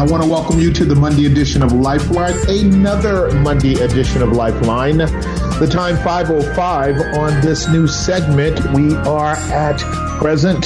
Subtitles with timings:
[0.00, 4.32] I want to welcome you to the Monday edition of Lifeline, another Monday edition of
[4.32, 4.96] Lifeline.
[4.96, 8.58] The time 505 on this new segment.
[8.72, 9.78] We are at
[10.18, 10.64] present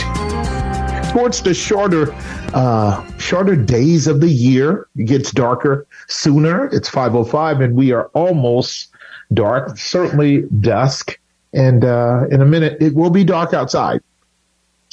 [1.11, 2.15] towards the shorter
[2.55, 4.87] uh, shorter days of the year.
[4.95, 6.67] It gets darker sooner.
[6.67, 8.95] It's 505 and we are almost
[9.33, 11.19] dark, certainly dusk.
[11.53, 14.01] And uh, in a minute, it will be dark outside.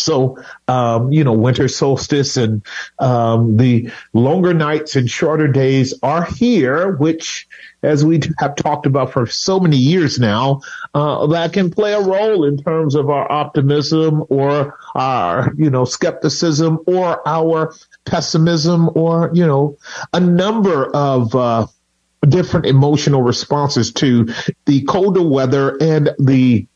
[0.01, 2.65] So, um, you know, winter solstice and
[2.99, 7.47] um, the longer nights and shorter days are here, which,
[7.83, 10.61] as we have talked about for so many years now,
[10.93, 15.85] uh, that can play a role in terms of our optimism or our, you know,
[15.85, 17.73] skepticism or our
[18.05, 19.77] pessimism or, you know,
[20.13, 21.67] a number of, uh,
[22.27, 24.27] different emotional responses to
[24.65, 26.67] the colder weather and the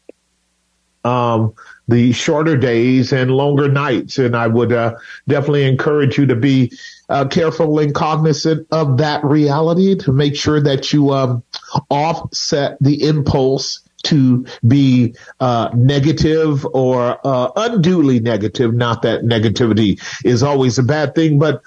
[1.03, 1.53] um,
[1.87, 4.17] the shorter days and longer nights.
[4.17, 4.95] And I would uh,
[5.27, 6.71] definitely encourage you to be
[7.09, 11.43] uh, careful and cognizant of that reality to make sure that you um,
[11.89, 18.73] offset the impulse to be uh, negative or uh, unduly negative.
[18.73, 21.61] Not that negativity is always a bad thing, but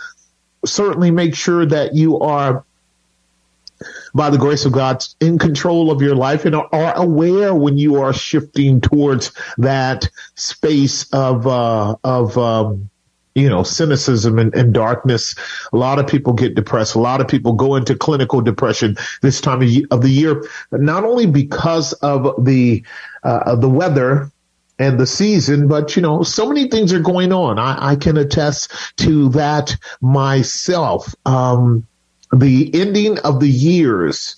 [0.64, 2.64] certainly make sure that you are
[4.14, 7.96] by the grace of God in control of your life and are aware when you
[7.96, 12.90] are shifting towards that space of, uh, of, um,
[13.34, 15.34] you know, cynicism and, and, darkness.
[15.72, 16.96] A lot of people get depressed.
[16.96, 21.26] A lot of people go into clinical depression this time of, the year, not only
[21.26, 22.82] because of the,
[23.22, 24.32] uh, the weather,
[24.78, 27.58] and the season, but you know, so many things are going on.
[27.58, 31.14] I, I can attest to that myself.
[31.26, 31.86] Um,
[32.32, 34.36] the ending of the years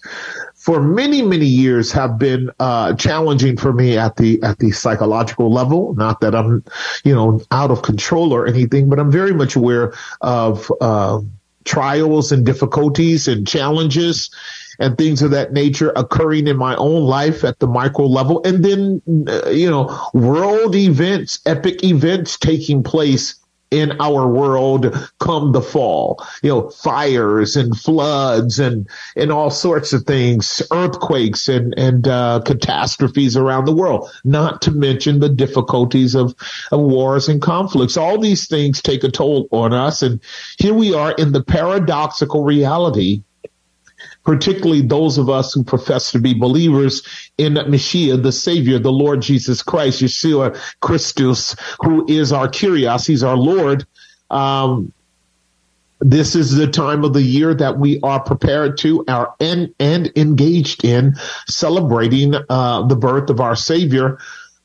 [0.54, 5.50] for many many years have been uh, challenging for me at the at the psychological
[5.50, 5.94] level.
[5.94, 6.62] Not that i'm
[7.04, 11.20] you know out of control or anything but i'm very much aware of uh,
[11.64, 14.30] trials and difficulties and challenges
[14.78, 18.42] and things of that nature occurring in my own life at the micro level.
[18.44, 23.39] And then uh, you know world events epic events taking place
[23.70, 26.24] in our world come the fall.
[26.42, 32.40] You know, fires and floods and, and all sorts of things, earthquakes and, and, uh,
[32.44, 36.34] catastrophes around the world, not to mention the difficulties of,
[36.72, 37.96] of wars and conflicts.
[37.96, 40.02] All these things take a toll on us.
[40.02, 40.20] And
[40.58, 43.22] here we are in the paradoxical reality
[44.24, 47.02] particularly those of us who profess to be believers
[47.38, 53.22] in Mashiach, the Savior, the Lord Jesus Christ, Yeshua Christus, who is our Kyrios, He's
[53.22, 53.86] our Lord.
[54.30, 54.92] Um,
[56.00, 60.10] this is the time of the year that we are prepared to our and, and
[60.16, 61.14] engaged in
[61.46, 64.18] celebrating uh, the birth of our Savior.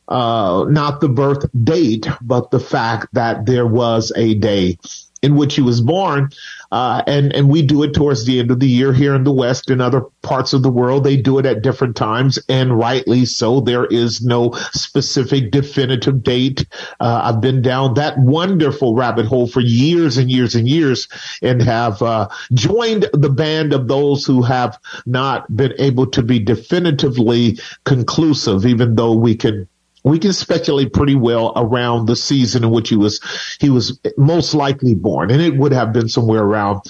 [0.07, 4.77] Uh, not the birth date, but the fact that there was a day
[5.23, 6.29] in which he was born.
[6.75, 9.31] Uh, and, and we do it towards the end of the year here in the
[9.31, 11.05] West and other parts of the world.
[11.05, 13.61] They do it at different times and rightly so.
[13.61, 16.65] There is no specific definitive date.
[16.99, 21.07] Uh, I've been down that wonderful rabbit hole for years and years and years
[21.41, 26.39] and have, uh, joined the band of those who have not been able to be
[26.39, 29.69] definitively conclusive, even though we can
[30.05, 33.19] we can speculate pretty well around the season in which he was
[33.59, 36.81] he was most likely born, and it would have been somewhere around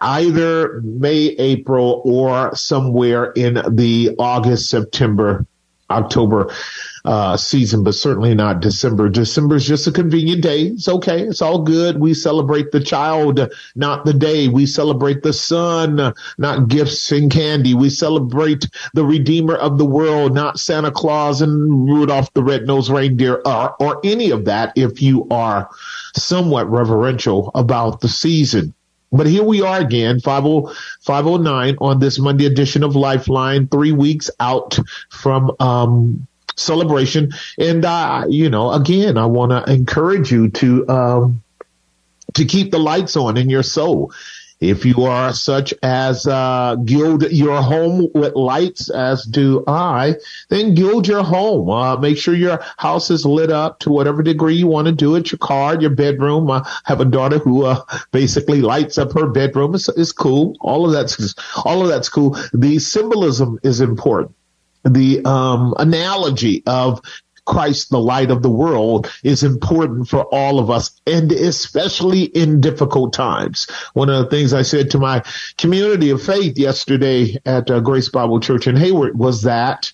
[0.00, 5.46] either May, April, or somewhere in the August, September,
[5.90, 6.50] October
[7.04, 9.08] uh, season, but certainly not December.
[9.08, 10.66] December is just a convenient day.
[10.66, 11.22] It's okay.
[11.22, 11.98] It's all good.
[11.98, 14.48] We celebrate the child, not the day.
[14.48, 17.74] We celebrate the son, not gifts and candy.
[17.74, 23.42] We celebrate the redeemer of the world, not Santa Claus and Rudolph the red-nosed reindeer
[23.44, 25.68] or, or any of that if you are
[26.14, 28.74] somewhat reverential about the season.
[29.10, 30.72] But here we are again, 50,
[31.02, 34.78] 509 on this Monday edition of Lifeline, three weeks out
[35.10, 36.26] from um,
[36.56, 37.32] celebration.
[37.58, 41.42] And, uh, you know, again, I want to encourage you to, um,
[42.34, 44.12] to keep the lights on in your soul.
[44.62, 50.14] If you are such as uh, gild your home with lights, as do I,
[50.50, 51.68] then gild your home.
[51.68, 55.16] Uh, make sure your house is lit up to whatever degree you want to do
[55.16, 55.32] it.
[55.32, 56.48] Your car, your bedroom.
[56.48, 57.82] I have a daughter who uh,
[58.12, 59.74] basically lights up her bedroom.
[59.74, 60.56] It's, it's cool.
[60.60, 61.34] All of that's
[61.64, 62.38] all of that's cool.
[62.52, 64.36] The symbolism is important
[64.84, 67.00] the um, analogy of
[67.44, 72.60] Christ, the light of the world, is important for all of us, and especially in
[72.60, 73.66] difficult times.
[73.94, 75.24] One of the things I said to my
[75.58, 79.92] community of faith yesterday at uh, Grace Bible Church in Hayward was that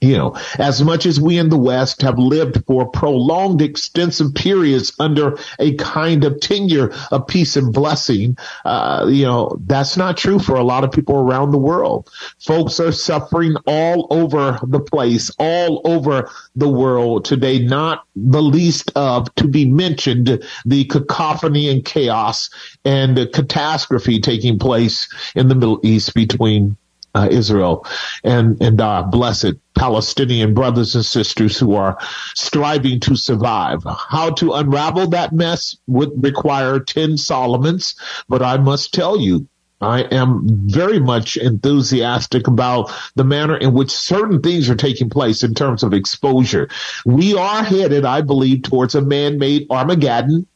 [0.00, 4.92] you know, as much as we in the West have lived for prolonged, extensive periods
[4.98, 10.38] under a kind of tenure of peace and blessing, uh, you know, that's not true
[10.38, 12.10] for a lot of people around the world.
[12.38, 18.90] Folks are suffering all over the place, all over the world today, not the least
[18.96, 22.48] of to be mentioned the cacophony and chaos
[22.86, 26.76] and catastrophe taking place in the Middle East between
[27.14, 27.86] uh, Israel
[28.24, 31.98] and and our blessed Palestinian brothers and sisters who are
[32.34, 33.82] striving to survive.
[33.84, 37.94] How to unravel that mess would require 10 Solomons,
[38.28, 39.48] but I must tell you,
[39.80, 45.42] I am very much enthusiastic about the manner in which certain things are taking place
[45.42, 46.68] in terms of exposure.
[47.06, 50.46] We are headed, I believe, towards a man-made Armageddon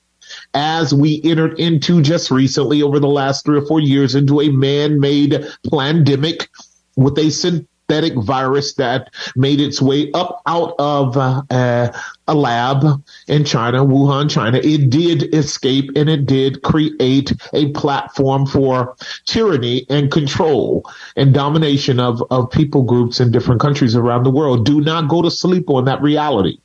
[0.55, 4.51] as we entered into just recently over the last three or four years into a
[4.51, 6.49] man-made pandemic
[6.97, 11.93] with a synthetic virus that made its way up out of uh,
[12.27, 14.59] a lab in China, Wuhan, China.
[14.59, 18.97] It did escape and it did create a platform for
[19.27, 24.65] tyranny and control and domination of, of people groups in different countries around the world.
[24.65, 26.59] Do not go to sleep on that reality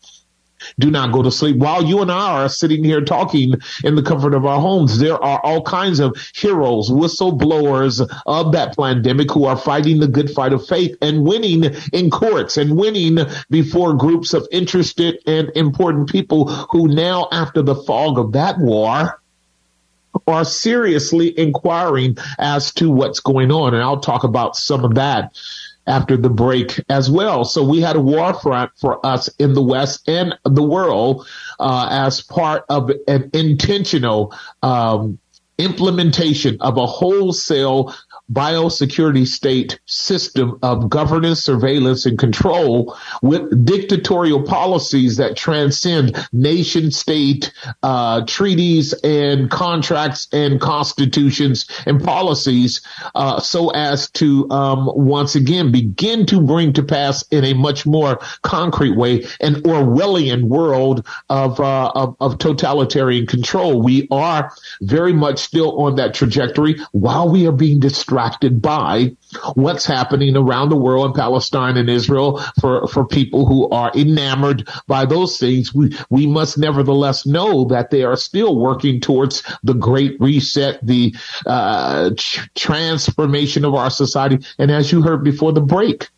[0.80, 1.58] do not go to sleep.
[1.58, 3.54] While you and I are sitting here talking
[3.84, 8.78] in the comfort of our homes, there are all kinds of heroes, whistleblowers of that
[8.78, 13.20] pandemic who are fighting the good fight of faith and winning in courts and winning
[13.50, 19.22] before groups of interested and important people who now, after the fog of that war,
[20.28, 23.74] are seriously inquiring as to what's going on.
[23.74, 25.36] And I'll talk about some of that
[25.90, 27.44] after the break as well.
[27.44, 31.28] So we had a war front for us in the West and the world
[31.60, 34.34] uh, as part of an intentional
[34.64, 35.20] um,
[35.58, 37.94] implementation of a wholesale
[38.32, 47.52] biosecurity state system of governance, surveillance, and control with dictatorial policies that transcend nation state
[47.82, 52.82] uh, treaties and contracts and constitutions and policies
[53.16, 57.86] uh, so as to um, once again begin to bring to pass in a much
[57.86, 63.82] more concrete way an Orwellian world of, uh, of, of totalitarian control.
[63.82, 69.16] We are very much still on that trajectory while we are being distracted distracted by
[69.54, 74.68] what's happening around the world in Palestine and Israel for, for people who are enamored
[74.88, 75.74] by those things.
[75.74, 81.16] We, we must nevertheless know that they are still working towards the great reset, the
[81.46, 82.12] uh,
[82.56, 84.46] transformation of our society.
[84.58, 86.10] And as you heard before the break,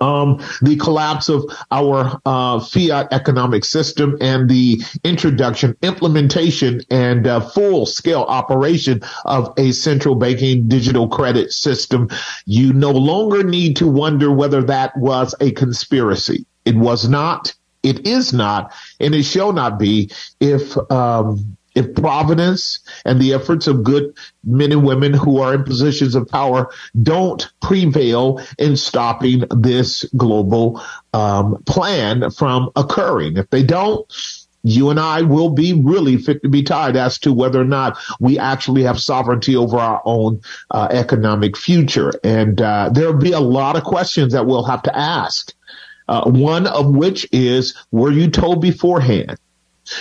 [0.00, 7.40] um, the collapse of our uh, fiat economic system and the introduction, implementation, and uh,
[7.40, 12.08] full scale operation of a central banking digital credit system,
[12.46, 16.46] you no longer need to wonder whether that was a conspiracy.
[16.64, 17.54] It was not.
[17.82, 23.66] It is not, and it shall not be if um, if providence and the efforts
[23.66, 24.12] of good
[24.44, 26.70] men and women who are in positions of power
[27.02, 30.82] don't prevail in stopping this global
[31.12, 34.12] um, plan from occurring, if they don't,
[34.64, 37.96] you and I will be really fit to be tied as to whether or not
[38.18, 40.40] we actually have sovereignty over our own
[40.72, 42.12] uh, economic future.
[42.24, 45.54] And uh, there'll be a lot of questions that we'll have to ask.
[46.08, 49.38] Uh, one of which is, were you told beforehand?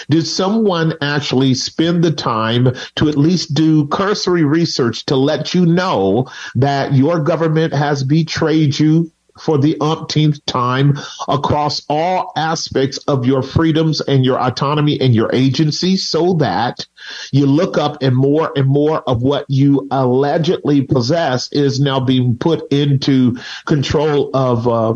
[0.10, 5.66] Did someone actually spend the time to at least do cursory research to let you
[5.66, 13.26] know that your government has betrayed you for the umpteenth time across all aspects of
[13.26, 16.86] your freedoms and your autonomy and your agency so that
[17.32, 22.38] you look up and more and more of what you allegedly possess is now being
[22.38, 24.96] put into control of uh,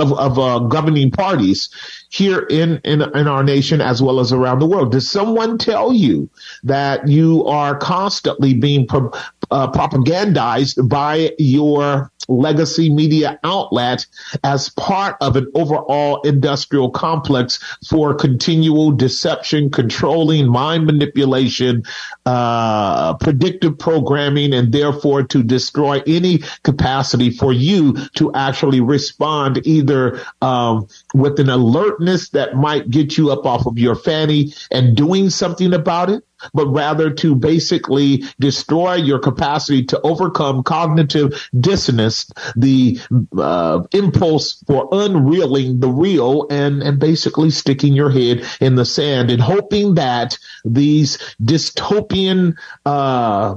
[0.00, 1.68] of, of uh, governing parties
[2.10, 4.92] here in, in in our nation as well as around the world.
[4.92, 6.28] Does someone tell you
[6.64, 9.12] that you are constantly being pro-
[9.50, 14.06] uh, propagandized by your legacy media outlet
[14.44, 21.82] as part of an overall industrial complex for continual deception, controlling, mind manipulation,
[22.26, 30.20] uh, predictive programming, and therefore to destroy any capacity for you to actually respond either
[30.40, 35.30] um, with an alertness that might get you up off of your fanny and doing
[35.30, 36.24] something about it
[36.54, 43.00] but rather to basically destroy your capacity to overcome cognitive dissonance, the
[43.38, 49.30] uh, impulse for unreeling the real and, and basically sticking your head in the sand
[49.30, 52.56] and hoping that these dystopian,
[52.86, 53.56] uh,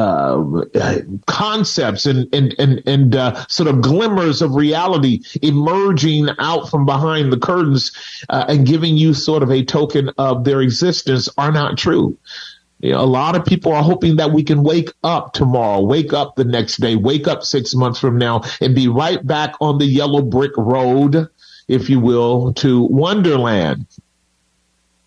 [0.00, 6.86] uh, concepts and and and, and uh, sort of glimmers of reality emerging out from
[6.86, 7.92] behind the curtains
[8.28, 12.16] uh, and giving you sort of a token of their existence are not true.
[12.80, 16.14] You know, a lot of people are hoping that we can wake up tomorrow, wake
[16.14, 19.76] up the next day, wake up six months from now, and be right back on
[19.76, 21.28] the yellow brick road,
[21.68, 23.86] if you will, to Wonderland.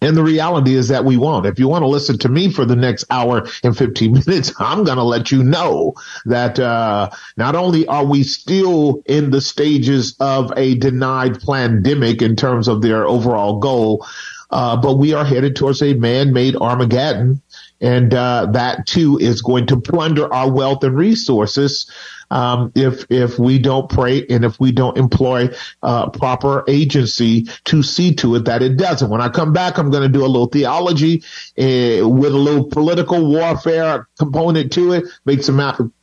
[0.04, 1.46] And the reality is that we won't.
[1.46, 4.84] If you want to listen to me for the next hour and 15 minutes, I'm
[4.84, 5.94] going to let you know
[6.26, 12.36] that uh, not only are we still in the stages of a denied pandemic in
[12.36, 14.06] terms of their overall goal,
[14.52, 17.42] uh, but we are headed towards a man-made Armageddon.
[17.80, 21.90] And uh, that too is going to plunder our wealth and resources
[22.34, 25.50] um, if if we don't pray and if we don't employ
[25.84, 29.10] uh, proper agency to see to it that it doesn't.
[29.10, 31.24] When I come back, I'm going to do a little theology
[31.60, 35.60] uh, with a little political warfare component to it, make some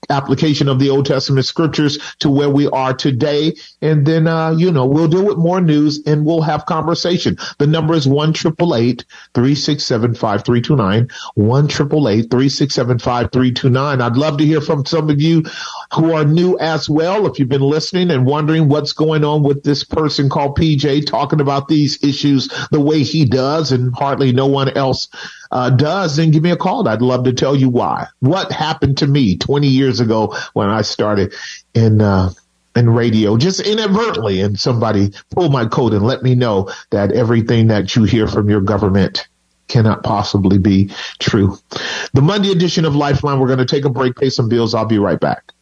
[0.08, 4.70] application of the Old Testament scriptures to where we are today, and then uh, you
[4.70, 7.38] know we'll deal with more news and we'll have conversation.
[7.58, 12.08] The number is one triple eight three six seven five three two nine one triple
[12.08, 14.00] eight three six seven five three two nine.
[14.00, 15.42] I'd love to hear from some of you
[15.92, 17.26] who are new as well.
[17.26, 21.40] If you've been listening and wondering what's going on with this person called PJ talking
[21.40, 25.08] about these issues the way he does and hardly no one else
[25.50, 26.86] uh, does, then give me a call.
[26.86, 28.06] I'd love to tell you why.
[28.20, 31.34] What happened to me 20 years ago when I started
[31.74, 32.30] in, uh,
[32.76, 37.66] in radio, just inadvertently, and somebody pulled my coat and let me know that everything
[37.68, 39.26] that you hear from your government
[39.66, 41.58] cannot possibly be true.
[42.12, 44.74] The Monday edition of Lifeline, we're going to take a break, pay some bills.
[44.74, 45.52] I'll be right back.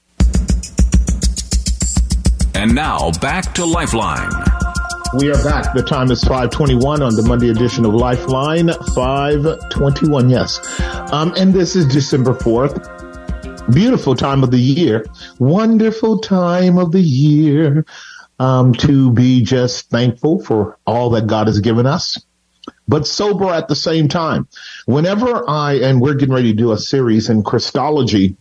[2.55, 4.31] And now back to Lifeline.
[5.15, 5.73] We are back.
[5.73, 8.71] The time is 521 on the Monday edition of Lifeline.
[8.95, 10.61] 521, yes.
[11.13, 13.73] Um, and this is December 4th.
[13.73, 15.07] Beautiful time of the year.
[15.39, 17.87] Wonderful time of the year.
[18.39, 22.23] Um, to be just thankful for all that God has given us,
[22.87, 24.47] but sober at the same time.
[24.87, 28.37] Whenever I, and we're getting ready to do a series in Christology,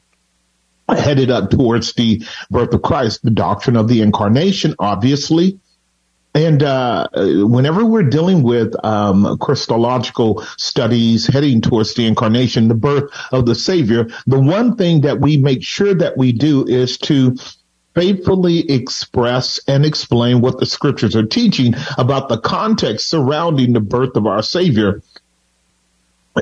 [0.88, 5.60] headed up towards the birth of Christ, the doctrine of the incarnation, obviously.
[6.34, 13.10] And uh, whenever we're dealing with um, Christological studies heading towards the incarnation, the birth
[13.32, 17.36] of the Savior, the one thing that we make sure that we do is to
[17.96, 24.16] faithfully express and explain what the scriptures are teaching about the context surrounding the birth
[24.16, 25.02] of our Savior.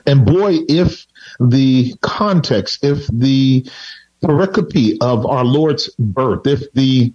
[0.05, 1.05] And boy, if
[1.39, 3.65] the context, if the
[4.25, 7.13] pericope of our Lord's birth, if the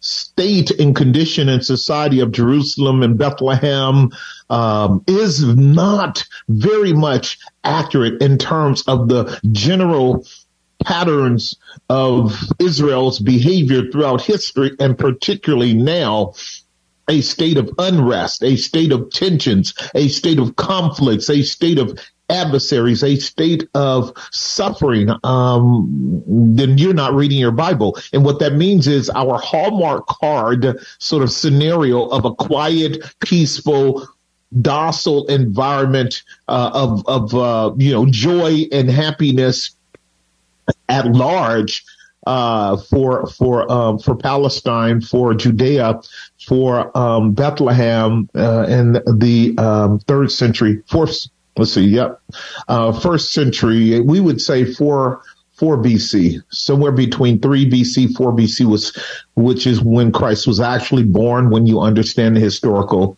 [0.00, 4.10] state and condition and society of Jerusalem and Bethlehem
[4.50, 10.26] um, is not very much accurate in terms of the general
[10.84, 11.54] patterns
[11.88, 16.34] of Israel's behavior throughout history and particularly now
[17.08, 21.98] a state of unrest, a state of tensions, a state of conflicts, a state of
[22.32, 27.98] adversaries, a state of suffering, um, then you're not reading your Bible.
[28.12, 34.08] And what that means is our Hallmark card sort of scenario of a quiet, peaceful,
[34.60, 39.70] docile environment uh, of of uh, you know joy and happiness
[40.88, 41.84] at large
[42.26, 46.00] uh, for for um, for Palestine, for Judea,
[46.46, 52.20] for um, Bethlehem uh, in the um, third century, fourth let's see, yep,
[52.68, 55.22] uh, first century, we would say four,
[55.62, 58.98] 4 BC, somewhere between 3 BC, 4 BC was,
[59.36, 63.16] which is when Christ was actually born, when you understand the historical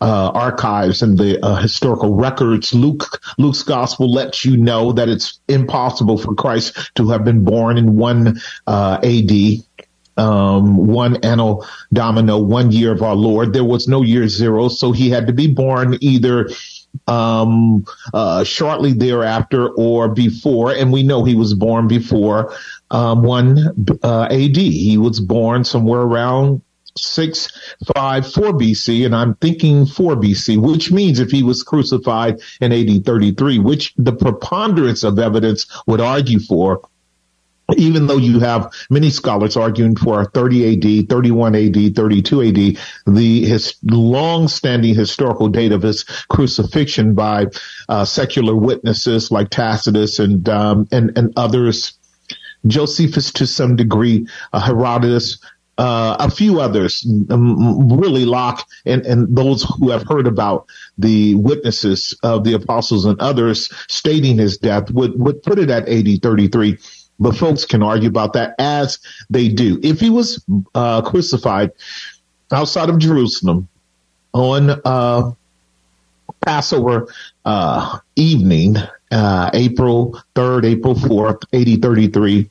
[0.00, 2.74] uh, archives and the uh, historical records.
[2.74, 7.78] Luke, Luke's gospel lets you know that it's impossible for Christ to have been born
[7.78, 9.30] in 1 uh, AD
[10.16, 11.62] um, one anno
[11.92, 13.52] domini, one year of our Lord.
[13.52, 16.50] There was no year zero, so he had to be born either
[17.06, 22.54] um, uh, shortly thereafter or before, and we know he was born before
[22.90, 23.58] um, one
[24.02, 24.56] uh, AD.
[24.56, 26.62] He was born somewhere around
[26.96, 27.48] six
[27.94, 32.72] five four BC, and I'm thinking four BC, which means if he was crucified in
[32.72, 36.82] AD 33, which the preponderance of evidence would argue for,
[37.76, 42.54] even though you have many scholars arguing for 30 AD, 31 AD, 32 AD,
[43.06, 47.46] the his long-standing historical date of his crucifixion by
[47.88, 51.94] uh, secular witnesses like Tacitus and um, and and others,
[52.66, 55.38] Josephus to some degree, uh, Herodotus.
[55.78, 60.66] Uh, a few others, um, really Locke and, and those who have heard about
[60.98, 65.88] the witnesses of the apostles and others stating his death would, would put it at
[65.88, 66.76] AD 33
[67.20, 68.98] but folks can argue about that as
[69.28, 69.78] they do.
[69.82, 71.70] If he was uh, crucified
[72.50, 73.68] outside of Jerusalem
[74.32, 75.32] on uh,
[76.44, 77.12] Passover
[77.44, 78.76] uh, evening,
[79.10, 82.49] uh, April 3rd, April 4th, 8033,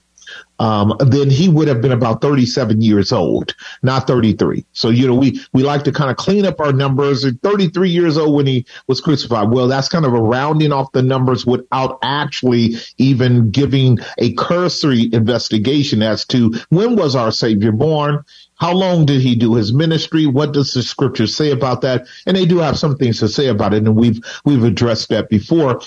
[0.59, 4.65] um, then he would have been about 37 years old, not 33.
[4.73, 7.25] So, you know, we, we like to kind of clean up our numbers.
[7.43, 9.49] 33 years old when he was crucified.
[9.49, 15.09] Well, that's kind of a rounding off the numbers without actually even giving a cursory
[15.13, 18.23] investigation as to when was our Savior born?
[18.55, 20.25] How long did he do his ministry?
[20.25, 22.07] What does the scripture say about that?
[22.25, 23.83] And they do have some things to say about it.
[23.85, 25.81] And we've, we've addressed that before.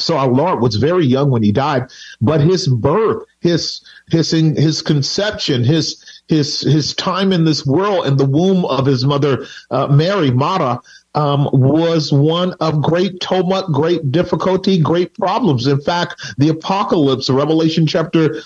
[0.00, 1.90] So our Lord was very young when he died,
[2.20, 8.16] but his birth, his, his, his conception, his, his, his time in this world in
[8.16, 10.80] the womb of his mother, uh, Mary, Mara,
[11.14, 15.66] um, was one of great tumult, great difficulty, great problems.
[15.66, 18.42] In fact, the apocalypse, Revelation chapter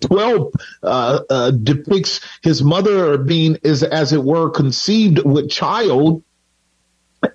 [0.00, 0.52] 12
[0.82, 6.22] uh, uh, depicts his mother being is as it were conceived with child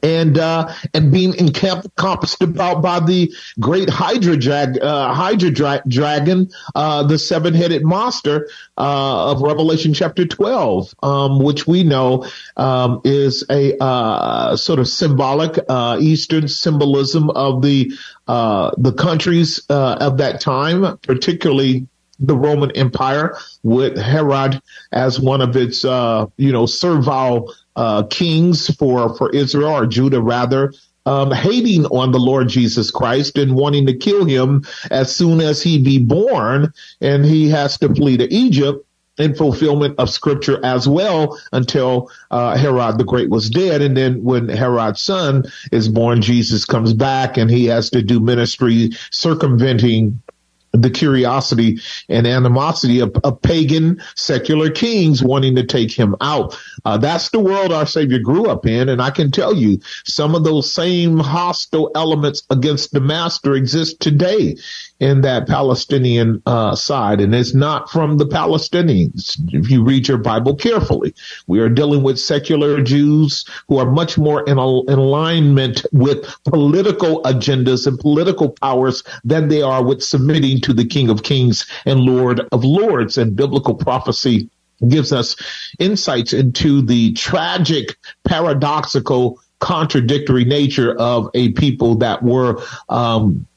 [0.01, 6.49] and uh, and being encompassed about by the great Hydra, drag, uh, Hydra dra- dragon,
[6.75, 12.25] uh, the seven headed monster uh, of Revelation chapter twelve, um, which we know
[12.57, 17.91] um, is a uh, sort of symbolic uh, Eastern symbolism of the
[18.27, 21.87] the countries of that time, particularly
[22.19, 29.15] the Roman Empire, with Herod as one of its you know servile uh, kings for,
[29.15, 30.73] for Israel or Judah rather,
[31.05, 35.61] um, hating on the Lord Jesus Christ and wanting to kill him as soon as
[35.61, 38.85] he be born and he has to flee to Egypt
[39.19, 43.81] in fulfillment of scripture as well until uh, Herod the Great was dead.
[43.81, 48.19] And then when Herod's son is born, Jesus comes back and he has to do
[48.19, 50.21] ministry circumventing
[50.73, 56.59] the curiosity and animosity of, of, pagan secular kings wanting to take him out.
[56.83, 58.89] Uh, that's the world our Savior grew up in.
[58.89, 63.99] And I can tell you some of those same hostile elements against the master exist
[63.99, 64.55] today
[65.03, 67.19] in that Palestinian uh, side.
[67.19, 69.35] And it's not from the Palestinians.
[69.53, 71.13] If you read your Bible carefully,
[71.45, 76.33] we are dealing with secular Jews who are much more in, a, in alignment with
[76.45, 81.65] political agendas and political powers than they are with submitting to the King of Kings
[81.85, 84.49] and Lord of Lords and biblical prophecy
[84.87, 85.35] gives us
[85.79, 93.47] insights into the tragic, paradoxical, contradictory nature of a people that were um,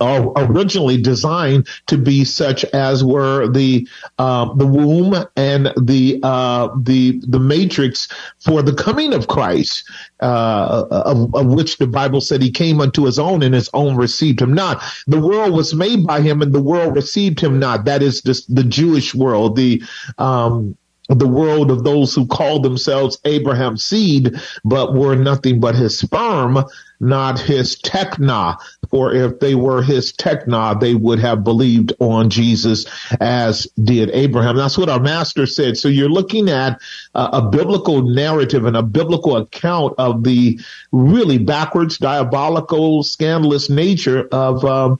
[0.00, 3.88] are originally designed to be such as were the
[4.18, 9.84] uh, the womb and the uh, the the matrix for the coming of Christ,
[10.20, 13.96] uh, of, of, which the Bible said he came unto his own and his own
[13.96, 14.82] received him not.
[15.06, 17.84] The world was made by him and the world received him not.
[17.84, 19.82] That is just the Jewish world, the
[20.18, 20.76] um,
[21.08, 26.58] the world of those who called themselves Abraham's seed, but were nothing but his sperm,
[27.00, 28.56] not his tekna.
[28.90, 32.86] For if they were his tekna, they would have believed on Jesus
[33.20, 34.56] as did Abraham.
[34.56, 35.76] That's what our master said.
[35.76, 36.80] So you're looking at
[37.14, 40.58] a, a biblical narrative and a biblical account of the
[40.92, 44.98] really backwards, diabolical, scandalous nature of, um,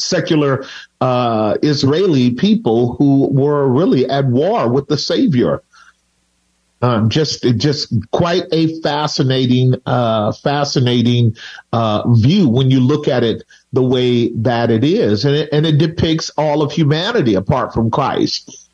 [0.00, 0.64] secular
[1.00, 5.62] uh, Israeli people who were really at war with the Savior.
[6.80, 11.36] Um, just, just quite a fascinating, uh, fascinating
[11.72, 15.66] uh, view when you look at it the way that it is, and it, and
[15.66, 18.67] it depicts all of humanity apart from Christ.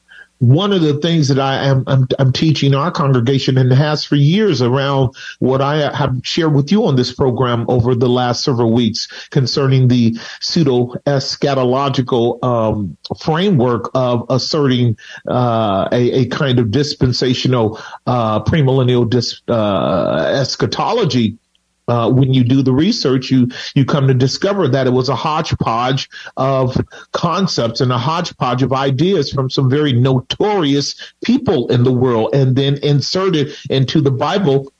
[0.48, 4.16] One of the things that I am I'm, I'm, teaching our congregation and has for
[4.16, 8.72] years around what I have shared with you on this program over the last several
[8.72, 17.80] weeks concerning the pseudo eschatological um, framework of asserting uh, a, a, kind of dispensational
[18.06, 21.38] uh, premillennial dis, uh, eschatology
[21.88, 25.16] uh, when you do the research, you you come to discover that it was a
[25.16, 26.76] hodgepodge of
[27.12, 32.56] concepts and a hodgepodge of ideas from some very notorious people in the world, and
[32.56, 34.72] then inserted into the Bible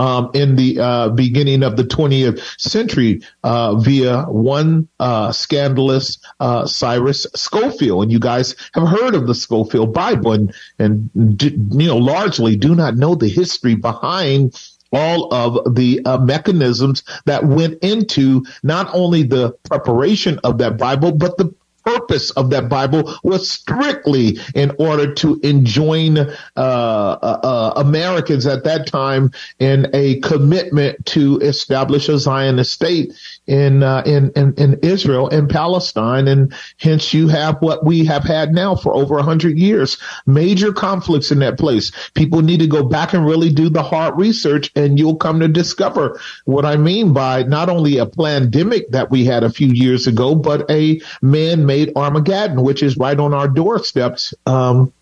[0.00, 6.66] um, in the uh, beginning of the 20th century uh, via one uh, scandalous uh,
[6.66, 8.04] Cyrus Scofield.
[8.04, 12.74] And you guys have heard of the Scofield Bible and, and you know, largely do
[12.74, 14.58] not know the history behind
[14.92, 21.12] all of the uh, mechanisms that went into not only the preparation of that Bible,
[21.12, 27.72] but the purpose of that Bible was strictly in order to enjoin uh, uh, uh,
[27.76, 33.12] Americans at that time in a commitment to establish a Zionist state
[33.46, 38.22] in, uh, in, in in Israel and Palestine, and hence you have what we have
[38.22, 39.98] had now for over a hundred years.
[40.26, 41.90] Major conflicts in that place.
[42.14, 45.48] People need to go back and really do the hard research, and you'll come to
[45.48, 50.06] discover what I mean by not only a pandemic that we had a few years
[50.06, 51.00] ago, but a
[51.70, 54.34] man-made Armageddon, which is right on our doorsteps.
[54.46, 54.92] Um,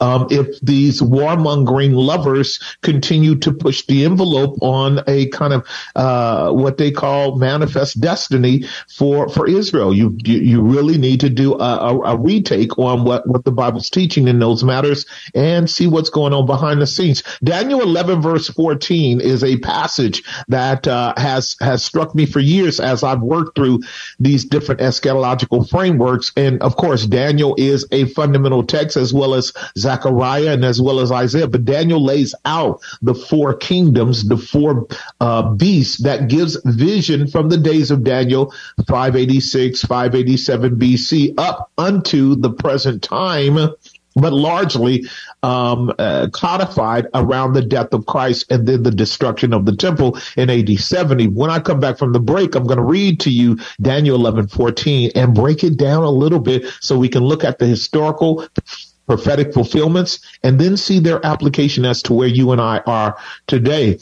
[0.00, 6.50] um, if these warmongering lovers continue to push the envelope on a kind of uh,
[6.50, 9.94] what they call manifest destiny for for Israel.
[9.94, 13.52] You you, you really need to do a, a, a, retake on what what the
[13.52, 17.22] Bible's teaching in those matters and see what's going on behind the scenes.
[17.42, 22.80] Daniel 11 verse 14 is a passage that uh, has has struck me for years
[22.80, 23.80] as I've worked through
[24.18, 26.32] these different eschatological frameworks.
[26.36, 31.00] And of course, Daniel is a fundamental text as well as Zechariah and as well
[31.00, 31.48] as Isaiah.
[31.48, 34.86] But Daniel lays out the four kingdoms, the four
[35.20, 38.52] uh, beasts that gives vision from the days of Daniel
[38.86, 43.70] 586, 587 BC up unto the present time
[44.16, 45.04] but largely
[45.42, 50.18] um, uh, codified around the death of Christ and then the destruction of the temple
[50.36, 51.28] in AD 70.
[51.28, 54.48] When I come back from the break, I'm going to read to you Daniel 11,
[54.48, 58.46] 14 and break it down a little bit so we can look at the historical
[59.06, 63.16] prophetic fulfillments, and then see their application as to where you and I are
[63.46, 63.98] today.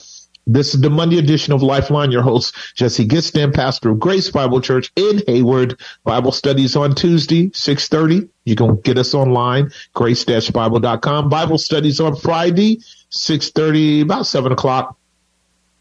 [0.46, 2.12] This is the Monday edition of Lifeline.
[2.12, 5.80] Your host, Jesse Gistand, pastor of Grace Bible Church in Hayward.
[6.04, 8.28] Bible studies on Tuesday, 630.
[8.44, 11.30] You can get us online, grace-bible.com.
[11.30, 14.98] Bible studies on Friday, 630, about 7 o'clock.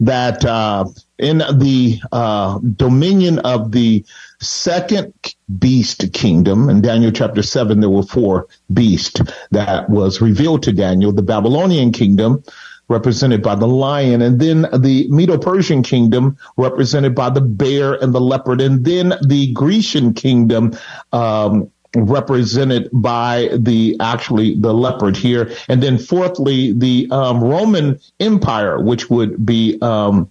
[0.00, 0.84] that uh,
[1.18, 4.04] in the uh, dominion of the
[4.40, 5.14] second
[5.58, 9.20] beast kingdom, in Daniel chapter 7, there were four beasts
[9.52, 11.12] that was revealed to Daniel.
[11.12, 12.42] The Babylonian kingdom,
[12.88, 18.20] represented by the lion, and then the Medo-Persian kingdom represented by the bear and the
[18.20, 20.76] leopard, and then the Grecian kingdom,
[21.12, 28.82] um, represented by the actually the leopard here, and then fourthly the um, Roman Empire,
[28.82, 30.30] which would be um,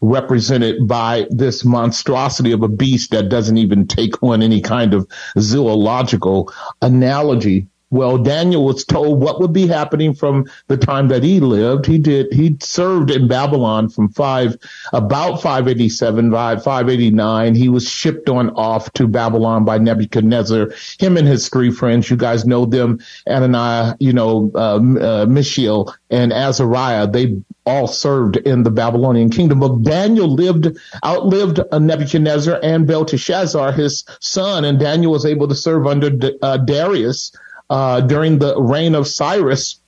[0.00, 5.08] represented by this monstrosity of a beast that doesn't even take on any kind of
[5.38, 11.40] zoological analogy well, Daniel was told what would be happening from the time that he
[11.40, 11.86] lived.
[11.86, 14.56] He did, he served in Babylon from five,
[14.92, 17.54] about 587, 589.
[17.54, 20.70] He was shipped on off to Babylon by Nebuchadnezzar.
[20.98, 25.94] Him and his three friends, you guys know them, Ananiah, you know, uh, uh, Mishael
[26.10, 27.06] and Azariah.
[27.06, 29.60] They all served in the Babylonian kingdom.
[29.60, 35.86] But Daniel lived, outlived Nebuchadnezzar and Belteshazzar, his son, and Daniel was able to serve
[35.86, 36.10] under
[36.42, 37.32] uh, Darius
[37.70, 39.80] uh, during the reign of Cyrus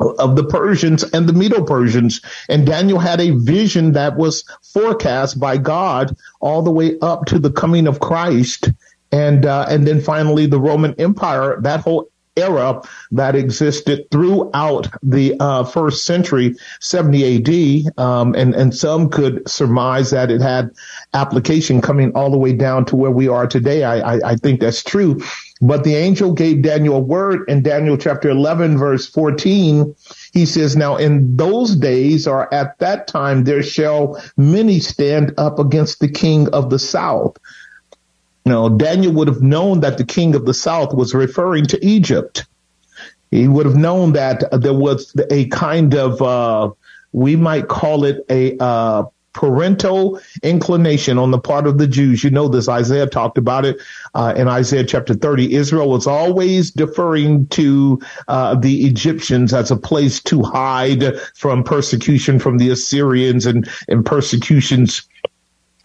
[0.00, 2.20] of the Persians and the Medo-Persians.
[2.48, 7.38] And Daniel had a vision that was forecast by God all the way up to
[7.38, 8.70] the coming of Christ
[9.12, 11.60] and uh, and then finally the Roman Empire.
[11.60, 18.74] That whole era that existed throughout the uh, first century, 70 AD, um, and and
[18.74, 20.70] some could surmise that it had
[21.12, 23.84] application coming all the way down to where we are today.
[23.84, 25.20] I, I, I think that's true.
[25.66, 29.94] But the angel gave Daniel a word in Daniel chapter 11, verse 14.
[30.32, 35.58] He says, Now in those days or at that time, there shall many stand up
[35.58, 37.38] against the king of the south
[38.46, 42.44] now, Daniel would have known that the king of the south was referring to Egypt.
[43.30, 46.70] He would have known that there was a kind of, uh,
[47.12, 52.24] we might call it a, uh, parental inclination on the part of the Jews.
[52.24, 52.68] You know this.
[52.68, 53.80] Isaiah talked about it
[54.14, 55.54] uh, in Isaiah chapter 30.
[55.54, 62.38] Israel was always deferring to uh, the Egyptians as a place to hide from persecution
[62.38, 65.02] from the Assyrians and, and persecutions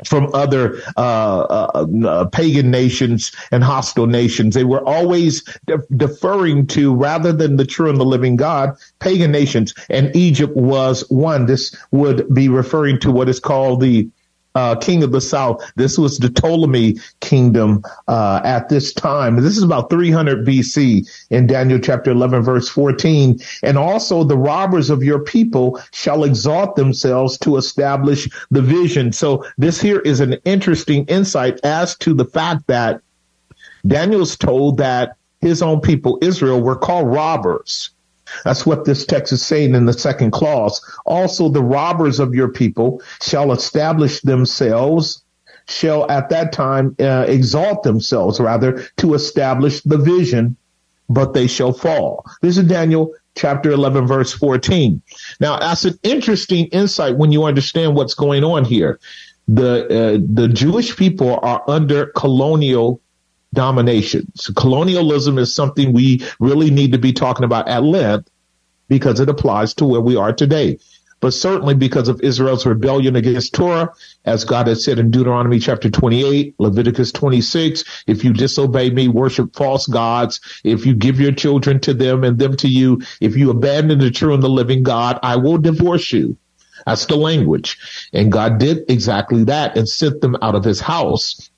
[0.05, 4.55] from other uh, uh, uh, pagan nations and hostile nations.
[4.55, 9.31] They were always de- deferring to, rather than the true and the living God, pagan
[9.31, 9.73] nations.
[9.89, 11.45] And Egypt was one.
[11.45, 14.09] This would be referring to what is called the
[14.55, 15.61] uh, king of the south.
[15.75, 19.35] This was the Ptolemy kingdom uh, at this time.
[19.37, 23.39] This is about 300 BC in Daniel chapter 11, verse 14.
[23.63, 29.11] And also the robbers of your people shall exalt themselves to establish the vision.
[29.11, 33.01] So this here is an interesting insight as to the fact that
[33.85, 37.91] Daniel's told that his own people, Israel, were called robbers.
[38.43, 40.81] That's what this text is saying in the second clause.
[41.05, 45.23] Also, the robbers of your people shall establish themselves,
[45.67, 50.55] shall at that time uh, exalt themselves, rather, to establish the vision,
[51.09, 52.25] but they shall fall.
[52.41, 55.01] This is Daniel chapter 11, verse 14.
[55.39, 58.99] Now, that's an interesting insight when you understand what's going on here.
[59.47, 63.01] The, uh, the Jewish people are under colonial
[63.53, 64.31] domination.
[64.35, 68.29] So colonialism is something we really need to be talking about at length
[68.87, 70.79] because it applies to where we are today.
[71.21, 73.91] But certainly because of Israel's rebellion against Torah,
[74.23, 79.53] as God has said in Deuteronomy chapter 28, Leviticus 26, if you disobey me, worship
[79.53, 83.49] false gods, if you give your children to them and them to you, if you
[83.49, 86.37] abandon the true and the living God, I will divorce you.
[86.85, 87.77] That's the language.
[88.13, 91.49] And God did exactly that and sent them out of his house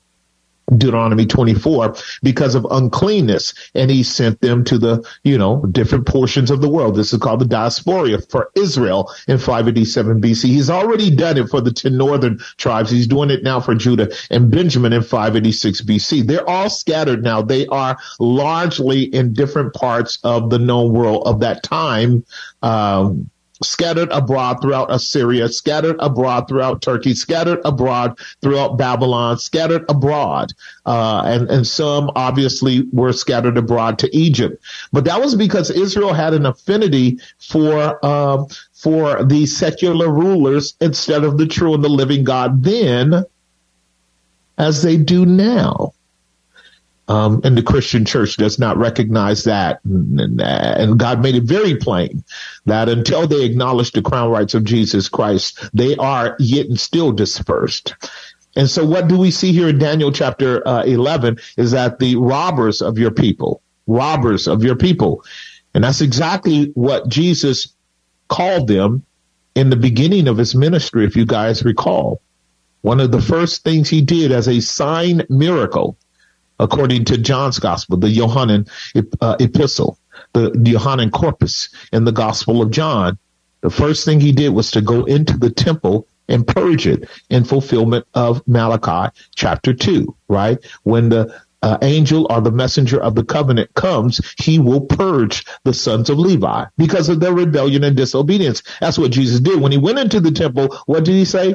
[0.78, 3.54] Deuteronomy 24 because of uncleanness.
[3.74, 6.96] And he sent them to the, you know, different portions of the world.
[6.96, 10.44] This is called the diaspora for Israel in 587 BC.
[10.44, 12.90] He's already done it for the 10 northern tribes.
[12.90, 16.26] He's doing it now for Judah and Benjamin in 586 BC.
[16.26, 17.42] They're all scattered now.
[17.42, 22.24] They are largely in different parts of the known world of that time.
[22.62, 23.30] Um,
[23.64, 30.52] scattered abroad throughout Assyria, scattered abroad throughout Turkey, scattered abroad throughout Babylon, scattered abroad.
[30.84, 34.62] Uh, and, and some obviously were scattered abroad to Egypt.
[34.92, 41.24] But that was because Israel had an affinity for, um, for the secular rulers instead
[41.24, 43.24] of the true and the living God then
[44.58, 45.94] as they do now.
[47.12, 49.84] Um, and the Christian church does not recognize that.
[49.84, 52.24] And, and, God made it very plain
[52.64, 57.12] that until they acknowledge the crown rights of Jesus Christ, they are yet and still
[57.12, 57.94] dispersed.
[58.56, 62.16] And so what do we see here in Daniel chapter uh, 11 is that the
[62.16, 65.22] robbers of your people, robbers of your people.
[65.74, 67.74] And that's exactly what Jesus
[68.28, 69.04] called them
[69.54, 72.22] in the beginning of his ministry, if you guys recall.
[72.80, 75.98] One of the first things he did as a sign miracle
[76.62, 78.66] according to John's gospel, the Johannine
[79.20, 79.98] uh, epistle,
[80.32, 83.18] the, the Johannine corpus in the gospel of John.
[83.60, 87.44] The first thing he did was to go into the temple and purge it in
[87.44, 90.58] fulfillment of Malachi chapter 2, right?
[90.84, 95.74] When the uh, angel or the messenger of the covenant comes, he will purge the
[95.74, 98.62] sons of Levi because of their rebellion and disobedience.
[98.80, 99.60] That's what Jesus did.
[99.60, 101.54] When he went into the temple, what did he say?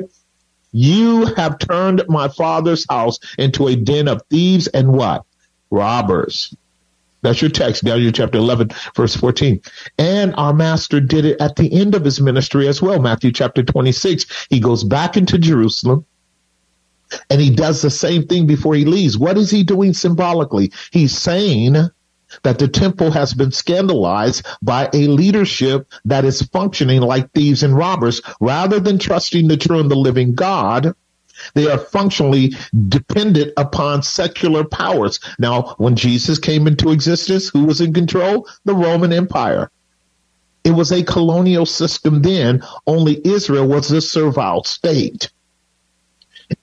[0.71, 5.23] You have turned my father's house into a den of thieves and what?
[5.69, 6.55] Robbers.
[7.21, 9.61] That's your text, Daniel chapter 11, verse 14.
[9.97, 13.01] And our master did it at the end of his ministry as well.
[13.01, 14.47] Matthew chapter 26.
[14.49, 16.05] He goes back into Jerusalem
[17.29, 19.17] and he does the same thing before he leaves.
[19.17, 20.71] What is he doing symbolically?
[20.91, 21.75] He's saying
[22.43, 27.75] that the temple has been scandalized by a leadership that is functioning like thieves and
[27.75, 30.93] robbers rather than trusting the true and the living God.
[31.53, 32.53] They are functionally
[32.87, 35.19] dependent upon secular powers.
[35.37, 38.47] Now, when Jesus came into existence, who was in control?
[38.65, 39.69] The Roman Empire.
[40.63, 45.29] It was a colonial system then, only Israel was a servile state.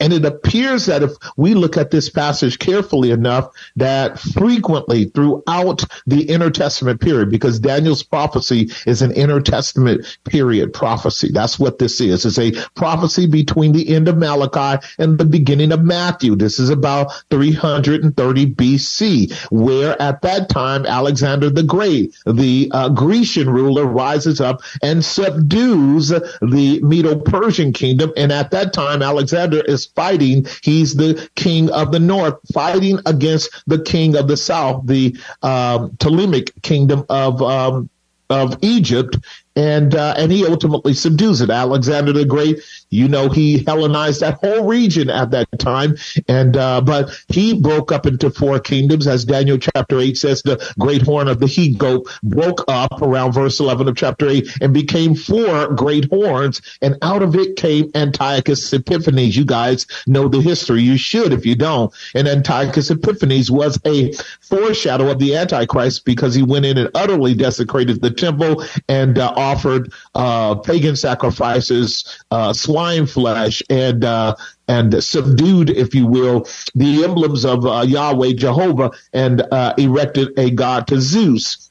[0.00, 5.84] And it appears that if we look at this passage carefully enough, that frequently throughout
[6.06, 11.30] the intertestament period, because Daniel's prophecy is an intertestament period prophecy.
[11.32, 12.24] That's what this is.
[12.24, 16.36] It's a prophecy between the end of Malachi and the beginning of Matthew.
[16.36, 23.50] This is about 330 BC, where at that time Alexander the Great, the uh, Grecian
[23.50, 28.12] ruler, rises up and subdues the Medo-Persian kingdom.
[28.16, 30.46] And at that time, Alexander is fighting.
[30.62, 35.96] He's the king of the north, fighting against the king of the south, the um,
[35.98, 37.90] Ptolemaic kingdom of um,
[38.30, 39.18] of Egypt,
[39.56, 41.50] and uh, and he ultimately subdues it.
[41.50, 42.60] Alexander the Great,
[42.94, 45.96] you know, he Hellenized that whole region at that time,
[46.28, 50.42] and uh, but he broke up into four kingdoms, as Daniel chapter eight says.
[50.42, 54.48] The great horn of the he goat broke up around verse eleven of chapter eight
[54.60, 59.36] and became four great horns, and out of it came Antiochus Epiphanes.
[59.36, 60.82] You guys know the history.
[60.82, 61.92] You should if you don't.
[62.14, 67.34] And Antiochus Epiphanes was a foreshadow of the Antichrist because he went in and utterly
[67.34, 74.36] desecrated the temple and uh, offered uh, pagan sacrifices, uh, swine flesh, and uh,
[74.68, 80.50] and subdued, if you will, the emblems of uh, Yahweh, Jehovah, and uh, erected a
[80.50, 81.70] god to Zeus.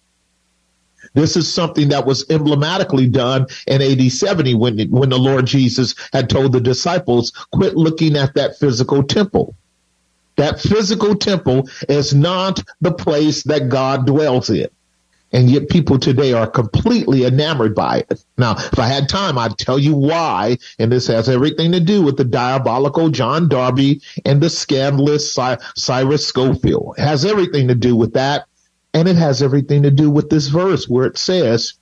[1.13, 5.95] This is something that was emblematically done in AD 70 when, when the Lord Jesus
[6.11, 9.55] had told the disciples, quit looking at that physical temple.
[10.37, 14.69] That physical temple is not the place that God dwells in.
[15.33, 18.23] And yet people today are completely enamored by it.
[18.37, 20.59] Now, if I had time, I'd tell you why.
[20.77, 25.33] And this has everything to do with the diabolical John Darby and the scandalous
[25.75, 26.95] Cyrus Scofield.
[26.99, 28.45] It has everything to do with that.
[28.93, 31.73] And it has everything to do with this verse where it says,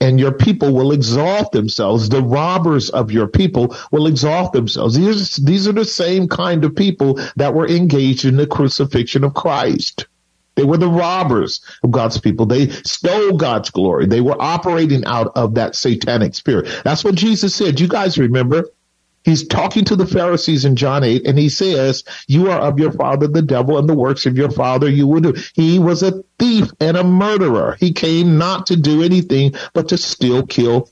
[0.00, 2.08] and your people will exalt themselves.
[2.08, 4.94] The robbers of your people will exalt themselves.
[4.94, 9.34] These, these are the same kind of people that were engaged in the crucifixion of
[9.34, 10.06] Christ.
[10.56, 12.46] They were the robbers of God's people.
[12.46, 14.06] They stole God's glory.
[14.06, 16.68] They were operating out of that satanic spirit.
[16.84, 17.80] That's what Jesus said.
[17.80, 18.64] You guys remember?
[19.22, 22.92] He's talking to the Pharisees in John 8 and he says, you are of your
[22.92, 25.34] father, the devil, and the works of your father you will do.
[25.54, 27.76] He was a thief and a murderer.
[27.78, 30.90] He came not to do anything but to steal, kill,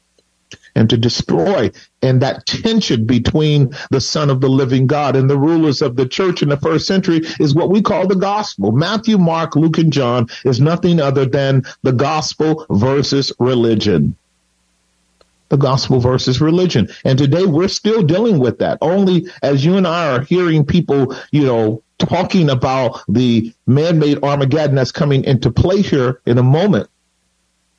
[0.79, 1.71] and to destroy.
[2.03, 6.07] And that tension between the son of the living God and the rulers of the
[6.07, 8.71] church in the first century is what we call the gospel.
[8.71, 14.17] Matthew, Mark, Luke, and John is nothing other than the gospel versus religion
[15.51, 16.87] the gospel versus religion.
[17.07, 18.77] And today we're still dealing with that.
[18.83, 24.77] Only as you and I are hearing people, you know, talking about the man-made Armageddon
[24.77, 26.91] that's coming into play here in a moment.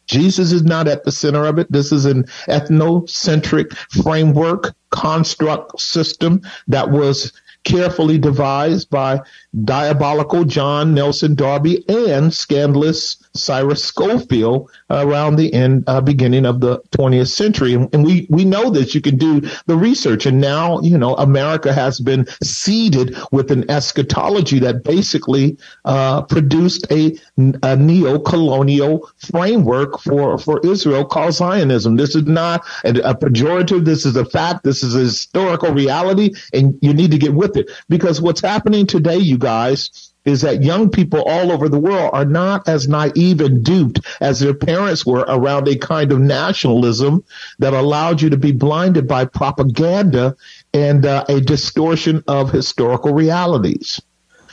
[0.10, 1.72] Jesus is not at the center of it.
[1.72, 7.32] This is an ethnocentric framework, construct system that was
[7.64, 9.22] carefully devised by
[9.64, 16.80] diabolical John Nelson Darby and scandalous Cyrus Scofield around the end, uh, beginning of the
[16.92, 17.74] 20th century.
[17.74, 18.94] And, and, we, we know this.
[18.94, 20.26] You can do the research.
[20.26, 26.86] And now, you know, America has been seeded with an eschatology that basically, uh, produced
[26.92, 27.18] a,
[27.64, 31.96] a neo-colonial framework for, for Israel called Zionism.
[31.96, 33.86] This is not a, a pejorative.
[33.86, 34.64] This is a fact.
[34.64, 38.86] This is a historical reality and you need to get with it because what's happening
[38.86, 43.42] today, you guys, is that young people all over the world are not as naive
[43.42, 47.24] and duped as their parents were around a kind of nationalism
[47.60, 50.36] that allowed you to be blinded by propaganda
[50.74, 54.02] and uh, a distortion of historical realities.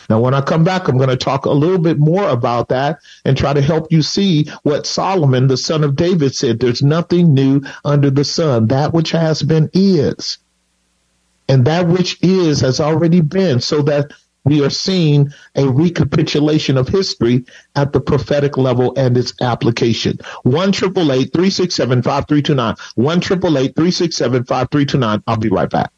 [0.09, 3.01] Now, when I come back, I'm going to talk a little bit more about that
[3.25, 6.61] and try to help you see what Solomon, the son of David, said.
[6.61, 8.68] There's nothing new under the sun.
[8.68, 10.38] That which has been is.
[11.49, 14.12] And that which is has already been so that
[14.46, 20.18] we are seeing a recapitulation of history at the prophetic level and its application.
[20.44, 22.76] One triple eight three six seven five three two nine.
[22.94, 25.22] One triple eight three six seven five three two nine.
[25.26, 25.92] I'll be right back.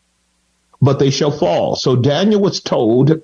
[0.82, 1.76] but they shall fall.
[1.76, 3.22] So Daniel was told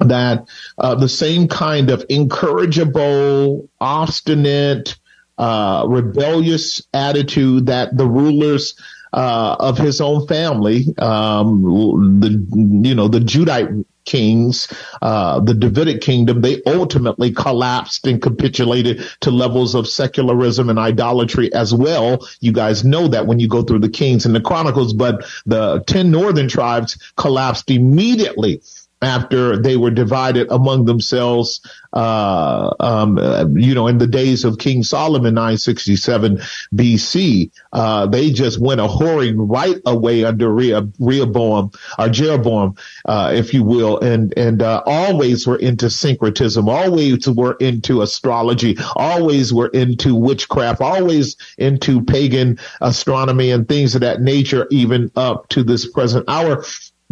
[0.00, 0.46] that
[0.76, 4.96] uh, the same kind of incorrigible, obstinate,
[5.38, 8.74] uh, rebellious attitude that the rulers
[9.16, 16.00] uh, of his own family, um, the you know the Judite kings, uh, the Davidic
[16.00, 22.26] kingdom, they ultimately collapsed and capitulated to levels of secularism and idolatry as well.
[22.40, 25.82] You guys know that when you go through the Kings and the Chronicles, but the
[25.88, 28.62] 10 northern tribes collapsed immediately
[29.02, 31.60] after they were divided among themselves,
[31.96, 36.38] uh, um, you know, in the days of King Solomon, 967
[36.74, 42.76] BC, uh, they just went a whoring right away under Rehoboam or Jeroboam,
[43.06, 48.76] uh, if you will, and and uh, always were into syncretism, always were into astrology,
[48.94, 55.48] always were into witchcraft, always into pagan astronomy and things of that nature, even up
[55.48, 56.62] to this present hour.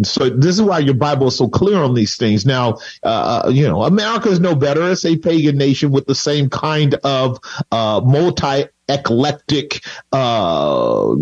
[0.02, 2.44] So this is why your Bible is so clear on these things.
[2.44, 4.90] Now, uh, uh, you know, America is no better.
[4.90, 7.38] It's a pagan nation with the same kind of
[7.70, 11.14] uh, multi eclectic uh,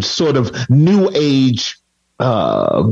[0.00, 1.78] sort of new age
[2.20, 2.84] uh,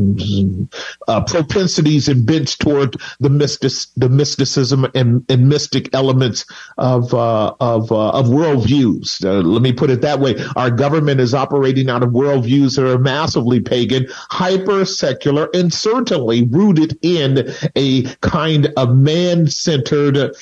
[1.09, 6.45] uh, propensities and bents toward the mystic, the mysticism and, and mystic elements
[6.79, 9.25] of uh, of uh, of worldviews.
[9.25, 12.91] Uh, let me put it that way: our government is operating out of worldviews that
[12.91, 20.35] are massively pagan, hyper secular, and certainly rooted in a kind of man centered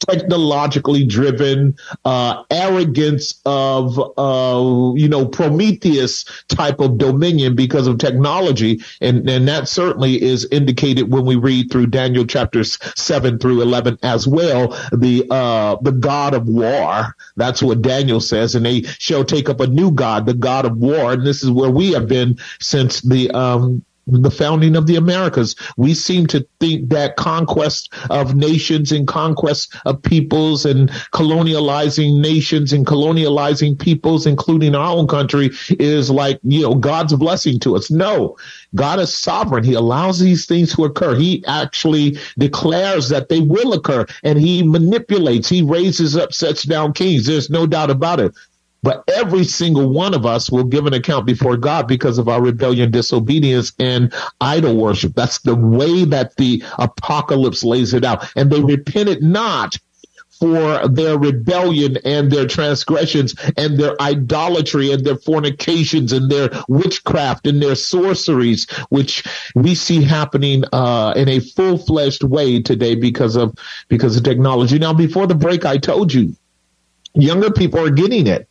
[0.00, 8.80] technologically driven uh, arrogance of uh, you know Prometheus type of dominion because of technology,
[9.00, 13.98] and and that certainly is indicated when we read through Daniel chapters seven through eleven
[14.02, 14.68] as well.
[14.92, 19.60] The uh, the God of war, that's what Daniel says, and they shall take up
[19.60, 23.00] a new God, the God of war, and this is where we have been since
[23.00, 25.54] the um, the founding of the Americas.
[25.76, 32.72] We seem to think that conquest of nations and conquest of peoples and colonializing nations
[32.72, 37.90] and colonializing peoples, including our own country, is like, you know, God's blessing to us.
[37.90, 38.36] No,
[38.74, 39.64] God is sovereign.
[39.64, 41.14] He allows these things to occur.
[41.14, 45.48] He actually declares that they will occur and he manipulates.
[45.48, 47.26] He raises up, sets down kings.
[47.26, 48.32] There's no doubt about it.
[48.82, 52.40] But every single one of us will give an account before God because of our
[52.40, 55.14] rebellion, disobedience, and idol worship.
[55.14, 58.30] That's the way that the apocalypse lays it out.
[58.36, 59.76] And they repented not
[60.38, 67.46] for their rebellion and their transgressions and their idolatry and their fornications and their witchcraft
[67.46, 69.24] and their sorceries, which
[69.56, 73.52] we see happening uh, in a full-fledged way today because of
[73.88, 74.78] because of technology.
[74.78, 76.36] Now, before the break, I told you
[77.14, 78.48] younger people are getting it.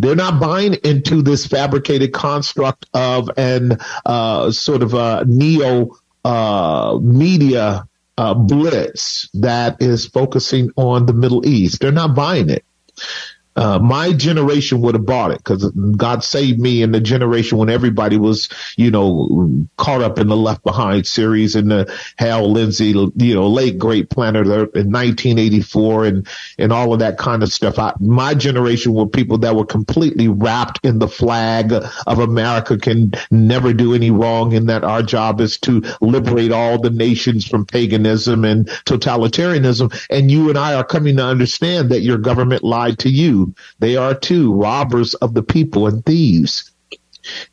[0.00, 5.90] They're not buying into this fabricated construct of an uh, sort of a neo
[6.24, 7.86] uh, media
[8.16, 11.80] uh, blitz that is focusing on the Middle East.
[11.80, 12.64] They're not buying it
[13.56, 17.68] uh, my generation would have bought it because God saved me in the generation when
[17.68, 22.86] everybody was, you know, caught up in the Left Behind series and the Hal Lindsey,
[22.86, 26.28] you know, late great planet in 1984 and,
[26.58, 27.78] and all of that kind of stuff.
[27.78, 33.12] I, my generation were people that were completely wrapped in the flag of America can
[33.32, 37.66] never do any wrong and that our job is to liberate all the nations from
[37.66, 39.92] paganism and totalitarianism.
[40.08, 43.39] And you and I are coming to understand that your government lied to you
[43.78, 46.70] they are too robbers of the people and thieves.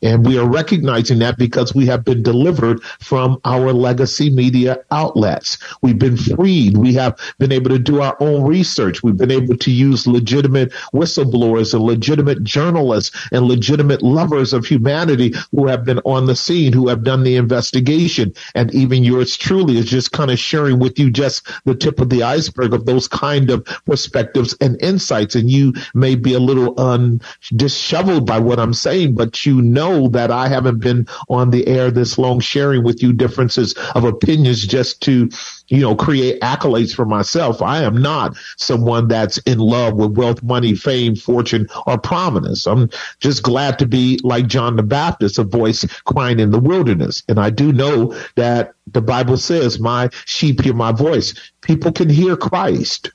[0.02, 5.58] And we are recognizing that because we have been delivered from our legacy media outlets.
[5.82, 6.76] We've been freed.
[6.76, 9.02] We have been able to do our own research.
[9.02, 15.34] We've been able to use legitimate whistleblowers and legitimate journalists and legitimate lovers of humanity
[15.52, 18.32] who have been on the scene, who have done the investigation.
[18.54, 22.10] And even yours truly is just kind of sharing with you just the tip of
[22.10, 25.34] the iceberg of those kind of perspectives and insights.
[25.34, 27.20] And you may be a little un
[27.54, 31.90] disheveled by what I'm saying, but you know that I haven't been on the air
[31.90, 35.30] this long sharing with you differences of opinions just to,
[35.68, 37.62] you know, create accolades for myself.
[37.62, 42.66] I am not someone that's in love with wealth, money, fame, fortune, or prominence.
[42.66, 42.90] I'm
[43.20, 47.22] just glad to be like John the Baptist, a voice crying in the wilderness.
[47.28, 51.34] And I do know that the Bible says, my sheep hear my voice.
[51.60, 53.10] People can hear Christ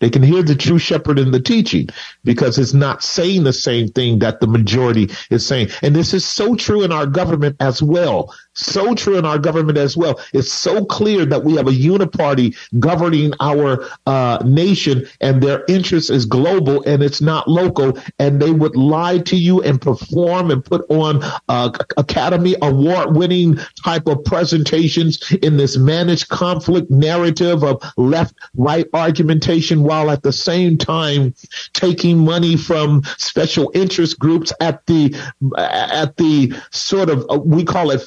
[0.00, 1.88] They can hear the true shepherd in the teaching
[2.24, 5.70] because it's not saying the same thing that the majority is saying.
[5.82, 8.34] And this is so true in our government as well.
[8.60, 10.20] So true in our government as well.
[10.32, 16.10] It's so clear that we have a uniparty governing our uh, nation and their interest
[16.10, 17.98] is global and it's not local.
[18.18, 23.58] And they would lie to you and perform and put on uh, Academy Award winning
[23.84, 30.32] type of presentations in this managed conflict narrative of left right argumentation while at the
[30.32, 31.34] same time
[31.72, 35.14] taking money from special interest groups at the
[35.56, 38.00] at the sort of uh, we call it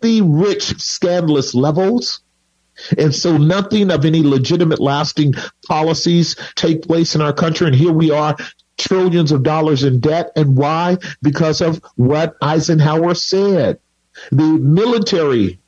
[0.00, 2.20] filthy rich scandalous levels.
[2.96, 5.34] And so nothing of any legitimate lasting
[5.66, 7.66] policies take place in our country.
[7.66, 8.36] And here we are
[8.76, 10.30] trillions of dollars in debt.
[10.36, 10.98] And why?
[11.20, 13.80] Because of what Eisenhower said.
[14.30, 15.58] The military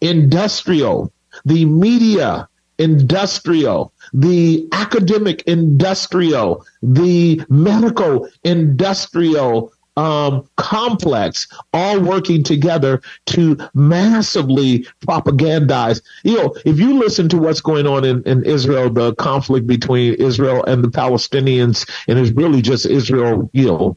[0.00, 1.12] industrial
[1.44, 2.48] the media
[2.78, 16.02] industrial, the academic industrial, the medical industrial um, complex, all working together to massively propagandize.
[16.24, 20.14] You know, if you listen to what's going on in, in Israel, the conflict between
[20.14, 23.96] Israel and the Palestinians, and it's really just Israel, you know,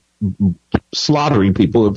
[0.93, 1.95] slaughtering people.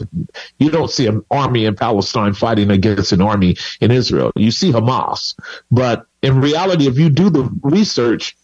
[0.59, 4.33] You don't see an army in Palestine fighting against an army in Israel.
[4.37, 5.35] You see Hamas.
[5.71, 8.37] But in reality, if you do the research,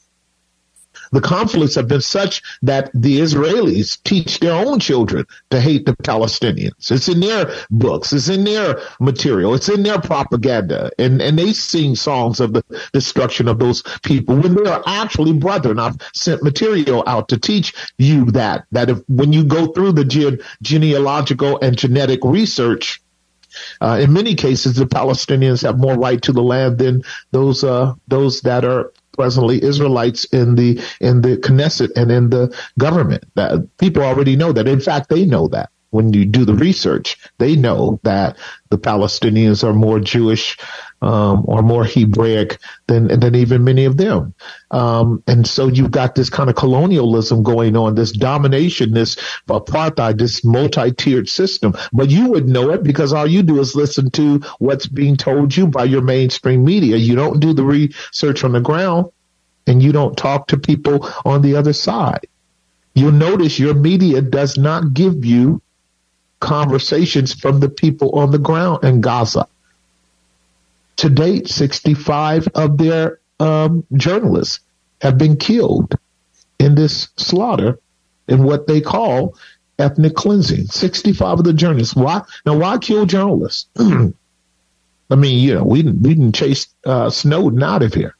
[1.15, 5.95] the conflicts have been such that the Israelis teach their own children to hate the
[5.97, 6.91] Palestinians.
[6.91, 8.13] It's in their books.
[8.13, 9.55] It's in their material.
[9.55, 10.91] It's in their propaganda.
[10.99, 15.33] And, and they sing songs of the destruction of those people when they are actually
[15.35, 15.79] brethren.
[15.79, 20.05] I've sent material out to teach you that, that if when you go through the
[20.05, 23.01] gene, genealogical and genetic research,
[23.81, 27.95] uh, in many cases, the Palestinians have more right to the land than those uh,
[28.09, 33.25] those that are presently Israelites in the in the Knesset and in the government.
[33.37, 34.69] That people already know that.
[34.69, 38.37] In fact, they know that when you do the research, they know that
[38.71, 40.59] the Palestinians are more Jewish
[41.05, 44.35] um, or more Hebraic than than even many of them.
[44.71, 50.19] Um, and so you've got this kind of colonialism going on, this domination, this apartheid,
[50.19, 51.75] this multi-tiered system.
[51.93, 55.55] But you would know it because all you do is listen to what's being told
[55.55, 56.97] you by your mainstream media.
[56.97, 59.13] You don't do the research on the ground,
[59.67, 62.27] and you don't talk to people on the other side.
[62.95, 65.61] You'll notice your media does not give you
[66.41, 69.47] conversations from the people on the ground in Gaza.
[70.97, 74.61] To date, 65 of their um, journalists
[75.01, 75.95] have been killed
[76.59, 77.79] in this slaughter
[78.29, 79.37] in what they call
[79.79, 80.67] ethnic cleansing.
[80.67, 81.95] 65 of the journalists.
[81.95, 82.23] Why?
[82.47, 83.69] Now, why kill journalists?
[85.11, 88.17] I mean, you know, we didn't, we didn't chase uh, Snowden out of here.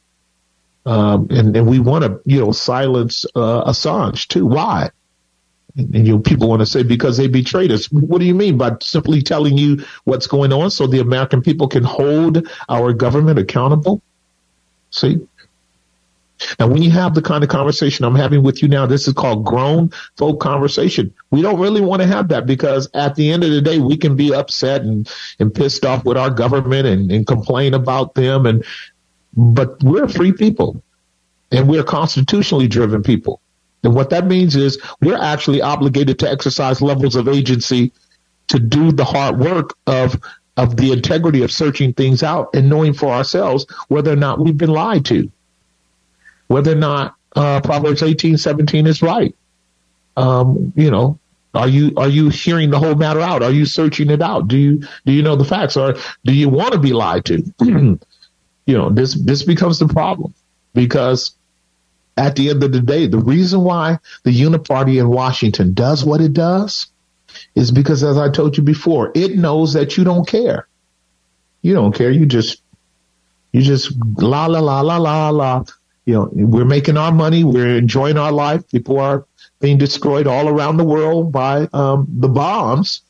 [0.87, 4.45] Um, and, and we want to, you know, silence uh, Assange too.
[4.45, 4.91] Why?
[5.77, 7.91] And you know, people want to say because they betrayed us.
[7.91, 11.67] What do you mean by simply telling you what's going on so the American people
[11.67, 14.01] can hold our government accountable?
[14.91, 15.27] See?
[16.59, 19.15] Now, when you have the kind of conversation I'm having with you now, this is
[19.15, 21.13] called grown folk conversation.
[21.31, 23.97] We don't really want to have that because at the end of the day, we
[23.97, 28.47] can be upset and, and pissed off with our government and, and complain about them.
[28.47, 28.65] And,
[29.37, 30.83] but we're free people
[31.51, 33.41] and we're constitutionally driven people.
[33.85, 37.93] And what that means is we're actually obligated to exercise levels of agency
[38.49, 40.21] to do the hard work of
[40.57, 44.57] of the integrity of searching things out and knowing for ourselves whether or not we've
[44.57, 45.31] been lied to,
[46.47, 49.35] whether or not uh, Proverbs eighteen seventeen is right.
[50.17, 51.19] Um, you know,
[51.55, 53.43] are you are you hearing the whole matter out?
[53.43, 54.49] Are you searching it out?
[54.49, 57.43] Do you do you know the facts, or do you want to be lied to?
[57.61, 57.99] you
[58.67, 60.35] know, this this becomes the problem
[60.73, 61.35] because
[62.17, 66.21] at the end of the day, the reason why the Uniparty in Washington does what
[66.21, 66.87] it does
[67.55, 70.69] is because, as I told you before, it knows that you don't care.
[71.63, 72.11] You don't care.
[72.11, 72.63] You just,
[73.53, 75.65] you just la la la la la la.
[76.05, 77.43] You know, we're making our money.
[77.43, 78.69] We're enjoying our life.
[78.69, 79.27] People are
[79.61, 83.01] being destroyed all around the world by um, the bombs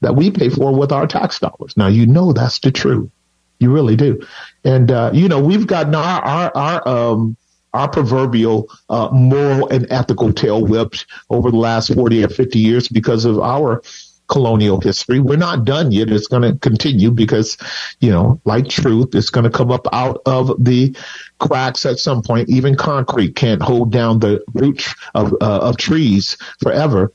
[0.00, 1.76] that we pay for with our tax dollars.
[1.76, 3.10] Now, you know that's the truth.
[3.58, 4.26] You really do.
[4.62, 7.36] And, uh, you know, we've gotten our, our, our, um,
[7.76, 12.88] our proverbial uh, moral and ethical tail whipped over the last 40 or 50 years
[12.88, 13.82] because of our
[14.28, 15.20] colonial history.
[15.20, 16.10] We're not done yet.
[16.10, 17.56] It's going to continue because,
[18.00, 20.96] you know, like truth, it's going to come up out of the
[21.38, 22.48] cracks at some point.
[22.48, 27.12] Even concrete can't hold down the roots of, uh, of trees forever.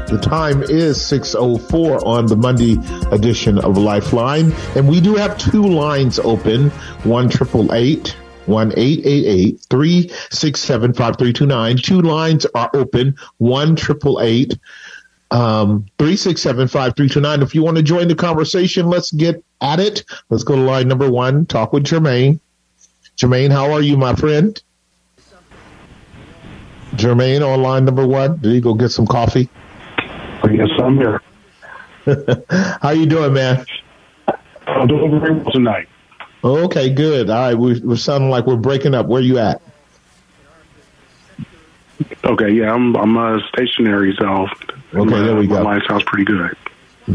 [0.08, 2.78] The time is 6.04 on the Monday
[3.12, 4.54] edition of Lifeline.
[4.78, 6.70] And we do have two lines open.
[7.04, 8.16] One triple eight
[8.48, 11.78] one eight eight eight three six seven five three two nine.
[11.78, 13.16] Two lines are open.
[13.38, 14.58] One triple eight
[15.32, 17.42] um, 3675329.
[17.42, 20.04] If you want to join the conversation, let's get at it.
[20.30, 22.40] Let's go to line number one, talk with Jermaine.
[23.18, 24.62] Jermaine, how are you, my friend?
[26.92, 28.38] Jermaine on line number one.
[28.38, 29.50] Did he go get some coffee?
[30.50, 31.22] Yes, I'm here.
[32.82, 33.66] how you doing, man?
[34.66, 35.90] I'm doing very well tonight.
[36.44, 37.30] Okay, good.
[37.30, 39.08] All right, we, we're sounding like we're breaking up.
[39.08, 39.62] Where you at?
[42.24, 44.48] Okay, yeah, I'm I'm uh, stationary, so
[44.94, 45.64] Okay, my, there we go.
[45.64, 46.56] My sounds pretty good.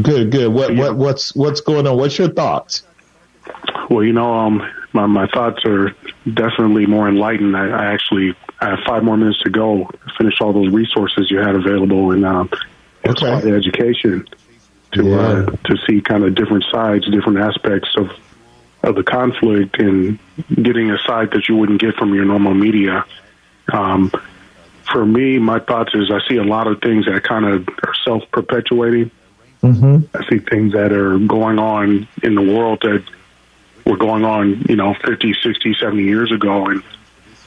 [0.02, 0.52] Good, good.
[0.52, 0.80] What, yeah.
[0.80, 1.96] what, what's, what's going on?
[1.96, 2.84] What's your thoughts?
[3.90, 4.62] Well, you know, um,
[4.92, 5.94] my, my thoughts are
[6.32, 7.56] definitely more enlightened.
[7.56, 9.90] I, I actually I have five more minutes to go.
[10.16, 12.48] Finish all those resources you had available in um,
[13.04, 13.52] okay.
[13.52, 14.26] education
[14.92, 15.16] to yeah.
[15.16, 18.10] uh, to see kind of different sides, different aspects of
[18.84, 20.18] of the conflict, and
[20.54, 23.04] getting a side that you wouldn't get from your normal media.
[23.72, 24.12] Um,
[24.92, 27.94] for me, my thoughts is I see a lot of things that kind of are
[28.04, 29.10] self perpetuating.
[29.62, 30.16] Mm-hmm.
[30.16, 33.04] I see things that are going on in the world that
[33.86, 36.66] were going on, you know, 50, 60, 70 years ago.
[36.66, 36.82] And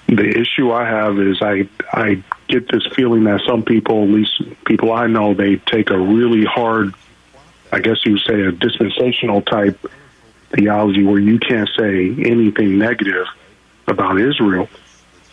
[0.08, 4.42] the issue I have is I, I get this feeling that some people, at least
[4.66, 6.94] people I know, they take a really hard,
[7.72, 9.80] I guess you would say a dispensational type
[10.52, 13.28] theology where you can't say anything negative
[13.88, 14.70] about Israel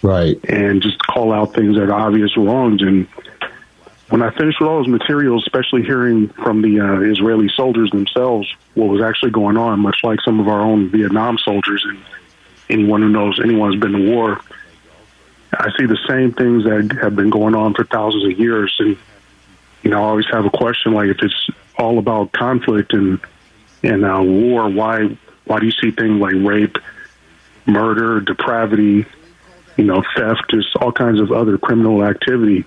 [0.02, 0.38] right?
[0.48, 2.82] And just call out things that are obvious wrongs.
[2.82, 3.06] And
[4.08, 8.52] when I finished with all those materials, especially hearing from the uh, Israeli soldiers themselves
[8.74, 11.98] what was actually going on, much like some of our own Vietnam soldiers and
[12.68, 14.40] anyone who knows anyone who's been to war,
[15.52, 18.74] I see the same things that have been going on for thousands of years.
[18.78, 18.96] And
[19.82, 23.20] you know, I always have a question like, if it's all about conflict and
[23.82, 26.78] and uh, war, why why do you see things like rape,
[27.66, 29.06] murder, depravity,
[29.76, 32.64] you know, theft, just all kinds of other criminal activity.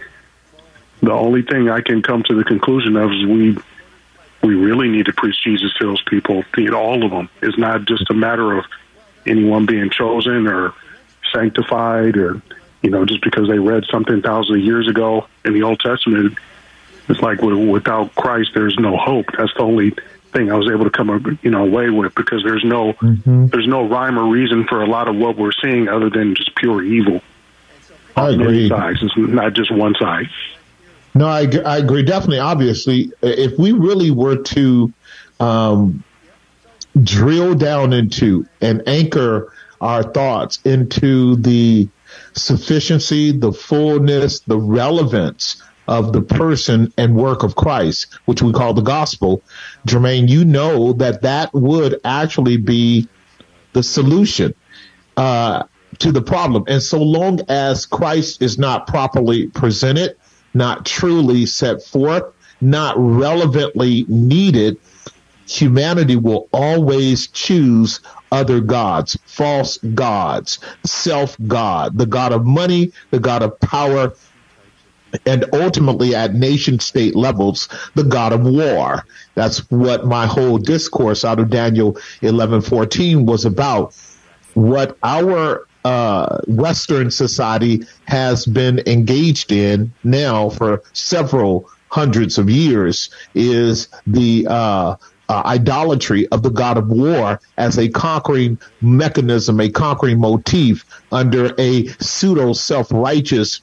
[1.01, 3.57] The only thing I can come to the conclusion of is we
[4.41, 6.43] we really need to preach Jesus to those people.
[6.55, 7.29] You know, all of them.
[7.41, 8.65] It's not just a matter of
[9.25, 10.73] anyone being chosen or
[11.33, 12.41] sanctified or
[12.81, 16.37] you know just because they read something thousands of years ago in the Old Testament.
[17.07, 19.27] It's like without Christ, there's no hope.
[19.37, 19.93] That's the only
[20.35, 23.47] thing I was able to come you know away with because there's no mm-hmm.
[23.47, 26.55] there's no rhyme or reason for a lot of what we're seeing other than just
[26.55, 27.21] pure evil.
[28.15, 28.69] I agree.
[28.69, 28.99] Sides.
[29.01, 30.29] It's not just one side.
[31.13, 32.03] No, I, I agree.
[32.03, 34.93] Definitely, obviously, if we really were to
[35.39, 36.03] um,
[37.01, 41.87] drill down into and anchor our thoughts into the
[42.33, 48.73] sufficiency, the fullness, the relevance of the person and work of Christ, which we call
[48.73, 49.41] the gospel,
[49.85, 53.07] Jermaine, you know that that would actually be
[53.73, 54.53] the solution
[55.17, 55.63] uh,
[55.99, 56.63] to the problem.
[56.67, 60.17] And so long as Christ is not properly presented,
[60.53, 62.23] not truly set forth,
[62.61, 64.77] not relevantly needed,
[65.47, 67.99] humanity will always choose
[68.31, 74.13] other gods, false gods, self God, the God of money, the God of power,
[75.25, 79.05] and ultimately at nation state levels, the God of war.
[79.35, 83.95] That's what my whole discourse out of Daniel 11:14 was about.
[84.53, 93.09] What our uh, Western society has been engaged in now for several hundreds of years
[93.35, 94.95] is the uh,
[95.29, 101.53] uh, idolatry of the god of war as a conquering mechanism, a conquering motif under
[101.57, 103.61] a pseudo self righteous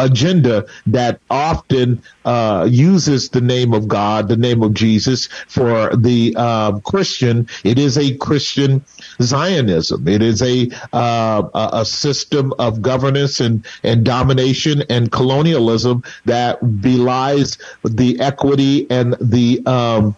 [0.00, 6.34] agenda that often uh, uses the name of God, the name of Jesus for the
[6.36, 7.48] uh, Christian.
[7.64, 8.84] It is a Christian
[9.22, 10.08] Zionism.
[10.08, 11.42] It is a uh,
[11.72, 19.62] a system of governance and and domination and colonialism that belies the equity and the
[19.66, 20.16] um,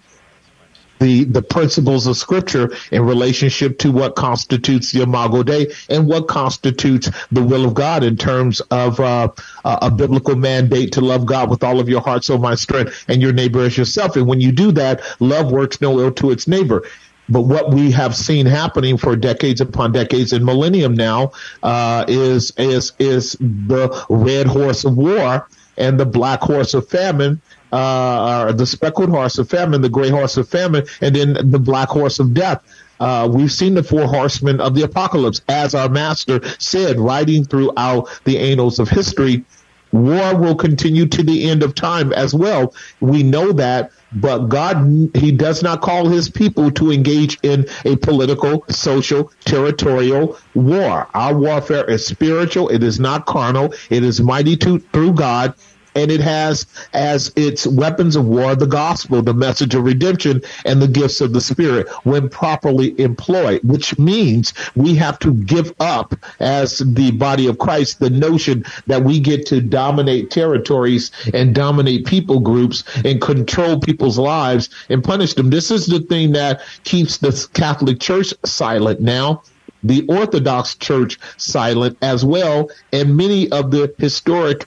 [1.03, 6.29] the, the principles of scripture in relationship to what constitutes the Imago Dei and what
[6.29, 9.29] constitutes the will of God in terms of uh,
[9.65, 13.21] a biblical mandate to love God with all of your heart, soul, mind, strength, and
[13.21, 14.15] your neighbor as yourself.
[14.15, 16.85] And when you do that, love works no ill to its neighbor.
[17.29, 21.33] But what we have seen happening for decades upon decades and millennium now
[21.63, 27.41] uh, is is is the red horse of war and the black horse of famine
[27.73, 31.89] uh, the speckled horse of famine, the gray horse of famine, and then the black
[31.89, 32.63] horse of death.
[33.01, 38.09] Uh, we've seen the four horsemen of the apocalypse, as our master said, riding throughout
[38.25, 39.45] the annals of history.
[39.91, 42.75] War will continue to the end of time as well.
[43.01, 47.97] We know that, but God, He does not call His people to engage in a
[47.97, 51.09] political, social, territorial war.
[51.13, 52.69] Our warfare is spiritual.
[52.71, 53.75] It is not carnal.
[53.91, 55.55] It is mighty to, through God
[55.95, 60.81] and it has as its weapons of war the gospel, the message of redemption, and
[60.81, 66.15] the gifts of the Spirit when properly employed, which means we have to give up
[66.41, 72.07] as the body of Christ the notion that we get to dominate territories and dominate
[72.07, 75.51] people groups and control people's lives and punish them.
[75.51, 79.43] This is the thing that keeps the Catholic Church silent now
[79.83, 84.67] the Orthodox Church silent as well, and many of the historic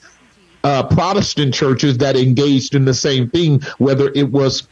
[0.65, 4.67] uh, Protestant churches that engaged in the same thing, whether it was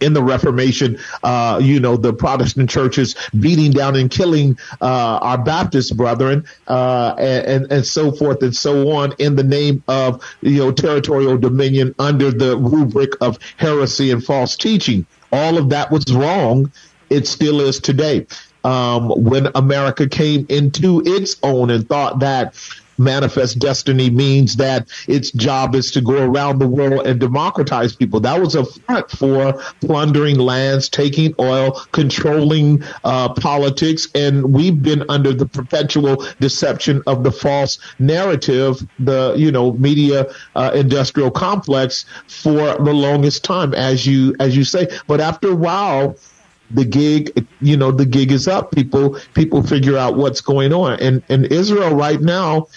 [0.00, 5.38] in the Reformation, uh, you know, the Protestant churches beating down and killing uh, our
[5.38, 10.58] Baptist brethren, uh, and, and so forth and so on, in the name of you
[10.58, 15.04] know territorial dominion under the rubric of heresy and false teaching.
[15.32, 16.70] All of that was wrong.
[17.10, 18.26] It still is today.
[18.64, 22.54] Um, when America came into its own and thought that
[23.02, 28.20] manifest destiny means that its job is to go around the world and democratize people.
[28.20, 35.04] That was a front for plundering lands, taking oil, controlling uh, politics, and we've been
[35.08, 42.04] under the perpetual deception of the false narrative, the you know media uh, industrial complex
[42.26, 44.88] for the longest time, as you as you say.
[45.06, 46.16] But after a while
[46.72, 48.72] the gig, you know, the gig is up.
[48.72, 50.98] People, people figure out what's going on.
[51.00, 52.68] And, and Israel right now,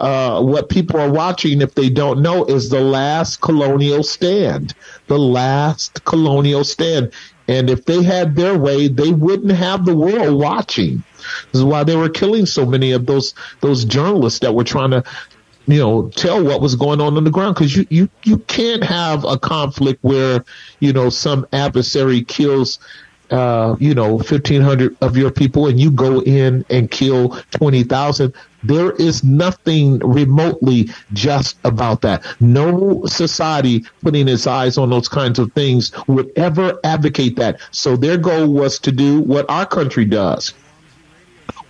[0.00, 4.74] uh, what people are watching, if they don't know, is the last colonial stand.
[5.06, 7.12] The last colonial stand.
[7.46, 11.02] And if they had their way, they wouldn't have the world watching.
[11.52, 14.90] This is why they were killing so many of those those journalists that were trying
[14.90, 15.04] to
[15.66, 18.84] you know, tell what was going on on the ground because you, you, you can't
[18.84, 20.44] have a conflict where,
[20.80, 22.78] you know, some adversary kills
[23.30, 28.92] uh, you know, 1,500 of your people and you go in and kill 20,000, there
[28.92, 32.24] is nothing remotely just about that.
[32.40, 37.60] No society putting its eyes on those kinds of things would ever advocate that.
[37.70, 40.54] So their goal was to do what our country does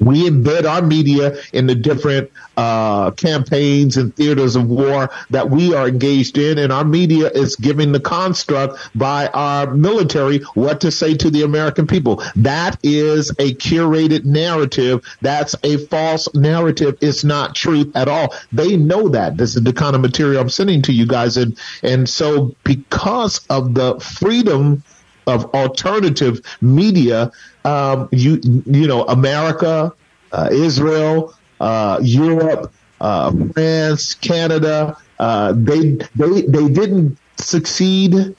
[0.00, 5.74] we embed our media in the different uh, campaigns and theaters of war that we
[5.74, 10.90] are engaged in, and our media is giving the construct by our military what to
[10.90, 12.22] say to the American people.
[12.36, 15.04] That is a curated narrative.
[15.20, 16.98] That's a false narrative.
[17.00, 18.34] It's not truth at all.
[18.52, 19.36] They know that.
[19.36, 23.44] This is the kind of material I'm sending to you guys, and and so because
[23.50, 24.82] of the freedom
[25.26, 27.30] of alternative media,
[27.64, 29.92] um, you you know America,
[30.32, 38.34] uh, Israel, uh, Europe, uh, France, Canada, uh, they they they didn't succeed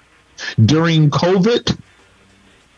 [0.66, 1.78] during COVID.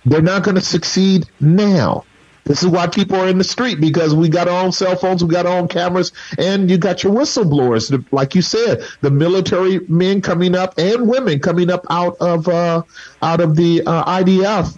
[0.05, 2.05] They're not going to succeed now.
[2.48, 5.24] This is why people are in the street because we got our own cell phones,
[5.24, 8.06] we got our own cameras, and you got your whistleblowers.
[8.12, 12.84] Like you said, the military men coming up and women coming up out of uh,
[13.22, 14.78] out of the uh, IDF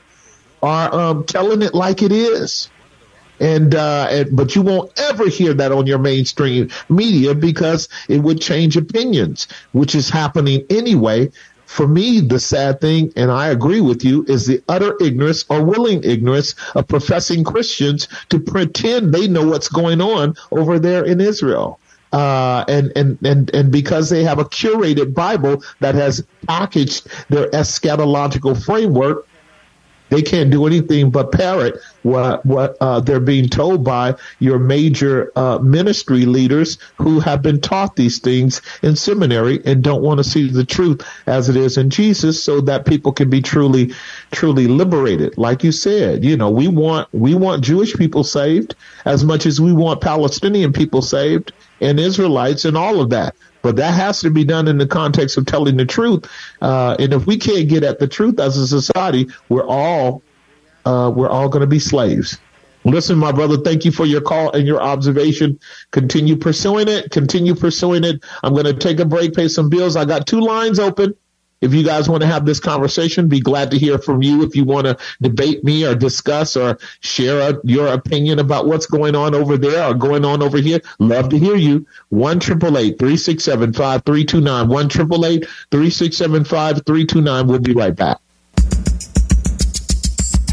[0.64, 2.70] are um, telling it like it is.
[3.40, 8.20] And, uh, and, but you won't ever hear that on your mainstream media because it
[8.20, 11.32] would change opinions, which is happening anyway
[11.70, 15.64] for me, the sad thing, and I agree with you, is the utter ignorance or
[15.64, 21.22] willing ignorance of professing Christians to pretend they know what's going on over there in
[21.22, 21.80] Israel.
[22.12, 27.48] Uh, and, and, and, and because they have a curated Bible that has packaged their
[27.52, 29.28] eschatological framework
[30.10, 35.32] They can't do anything but parrot what what uh, they're being told by your major
[35.36, 40.24] uh, ministry leaders who have been taught these things in seminary and don't want to
[40.24, 43.94] see the truth as it is in Jesus, so that people can be truly
[44.32, 45.38] truly liberated.
[45.38, 49.60] Like you said, you know, we want we want Jewish people saved as much as
[49.60, 51.52] we want Palestinian people saved
[51.82, 53.36] and Israelites and all of that.
[53.62, 56.26] But that has to be done in the context of telling the truth.
[56.62, 60.22] Uh, and if we can't get at the truth as a society, we're all
[60.86, 62.40] uh, we're all going to be slaves.
[62.86, 65.60] Listen, my brother, thank you for your call and your observation.
[65.92, 67.12] Continue pursuing it.
[67.12, 68.24] Continue pursuing it.
[68.42, 69.96] I'm going to take a break, pay some bills.
[69.98, 71.14] I got two lines open.
[71.62, 74.44] If you guys want to have this conversation, be glad to hear from you.
[74.44, 78.86] If you want to debate me or discuss or share a, your opinion about what's
[78.86, 81.86] going on over there or going on over here, love to hear you.
[82.10, 84.70] One triple eight three six seven five three two nine.
[84.70, 87.48] One triple eight three six seven five three two nine.
[87.48, 88.20] We'll be right back.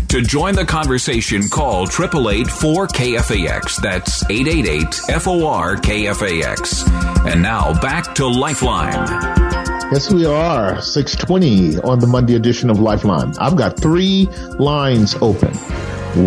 [0.09, 3.83] To join the conversation, call 888 4KFAX.
[3.83, 7.31] That's 888 FOR KFAX.
[7.31, 9.46] And now back to Lifeline.
[9.93, 10.83] Yes, we are.
[10.83, 13.33] 620 on the Monday edition of Lifeline.
[13.39, 14.27] I've got three
[14.59, 15.55] lines open.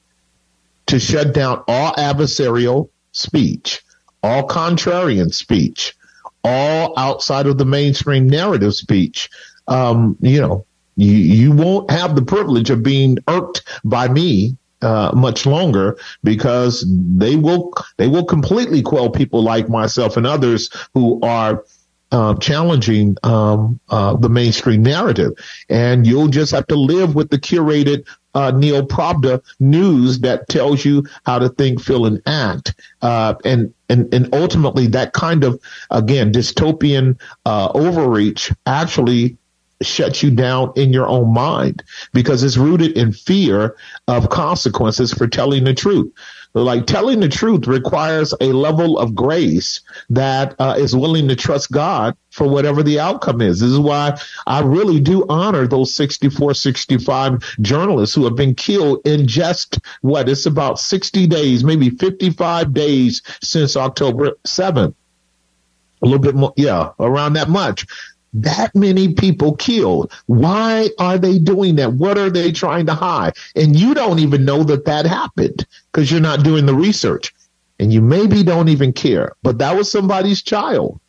[0.87, 3.81] to shut down all adversarial speech,
[4.21, 5.95] all contrarian speech,
[6.43, 9.29] all outside of the mainstream narrative speech,
[9.69, 10.65] um, you know,
[10.97, 16.85] you, you won't have the privilege of being irked by me uh, much longer because
[16.87, 21.63] they will they will completely quell people like myself and others who are
[22.11, 25.31] uh, challenging um, uh, the mainstream narrative,
[25.67, 28.05] and you'll just have to live with the curated
[28.35, 33.73] uh, Neo Pravda news that tells you how to think, feel, and act, uh, and
[33.89, 35.59] and and ultimately that kind of
[35.89, 39.37] again dystopian uh, overreach actually
[39.81, 43.75] shuts you down in your own mind because it's rooted in fear
[44.07, 46.11] of consequences for telling the truth.
[46.55, 51.71] Like telling the truth requires a level of grace that uh, is willing to trust
[51.71, 53.59] God for whatever the outcome is.
[53.59, 58.99] This is why I really do honor those 64, 65 journalists who have been killed
[59.03, 60.29] in just what?
[60.29, 64.93] It's about 60 days, maybe 55 days since October 7th.
[66.03, 67.87] A little bit more, yeah, around that much
[68.33, 70.11] that many people killed.
[70.25, 71.93] Why are they doing that?
[71.93, 73.33] What are they trying to hide?
[73.55, 77.33] And you don't even know that that happened because you're not doing the research
[77.79, 80.99] and you maybe don't even care, but that was somebody's child.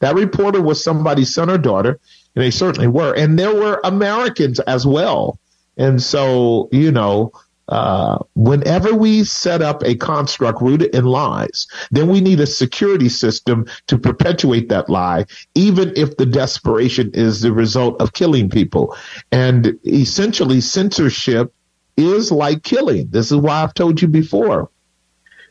[0.00, 1.98] That reporter was somebody's son or daughter
[2.34, 3.12] and they certainly were.
[3.14, 5.40] And there were Americans as well.
[5.76, 7.32] And so, you know,
[7.68, 13.08] uh, whenever we set up a construct rooted in lies, then we need a security
[13.08, 18.96] system to perpetuate that lie, even if the desperation is the result of killing people.
[19.30, 21.52] And essentially, censorship
[21.96, 23.08] is like killing.
[23.10, 24.70] This is why I've told you before.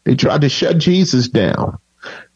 [0.05, 1.77] They tried to shut Jesus down.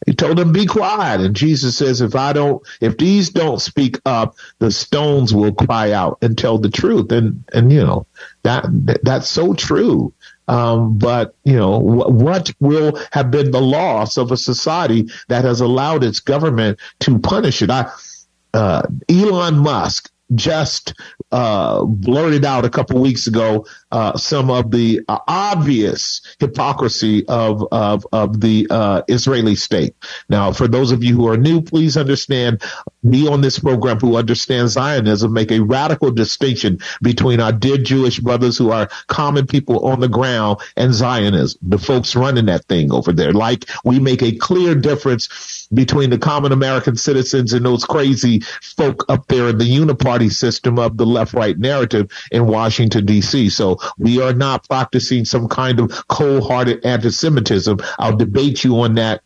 [0.06, 1.20] He told them, be quiet.
[1.20, 5.92] And Jesus says, if I don't, if these don't speak up, the stones will cry
[5.92, 7.12] out and tell the truth.
[7.12, 8.06] And, and, you know,
[8.42, 8.66] that,
[9.02, 10.12] that's so true.
[10.48, 15.60] Um, but you know, what will have been the loss of a society that has
[15.60, 17.70] allowed its government to punish it?
[17.70, 17.90] I,
[18.52, 20.94] uh, Elon Musk just
[21.30, 27.66] uh, blurted out a couple weeks ago uh, some of the uh, obvious hypocrisy of
[27.72, 29.94] of, of the uh, Israeli state.
[30.28, 32.62] Now, for those of you who are new, please understand
[33.02, 38.18] me on this program who understand Zionism make a radical distinction between our dear Jewish
[38.18, 42.92] brothers who are common people on the ground and Zionism, the folks running that thing
[42.92, 43.32] over there.
[43.32, 49.04] Like we make a clear difference between the common American citizens and those crazy folk
[49.08, 53.48] up there in the uniparty system of the left right narrative in Washington, D.C.
[53.50, 57.78] So we are not practicing some kind of cold hearted anti Semitism.
[57.98, 59.22] I'll debate you on that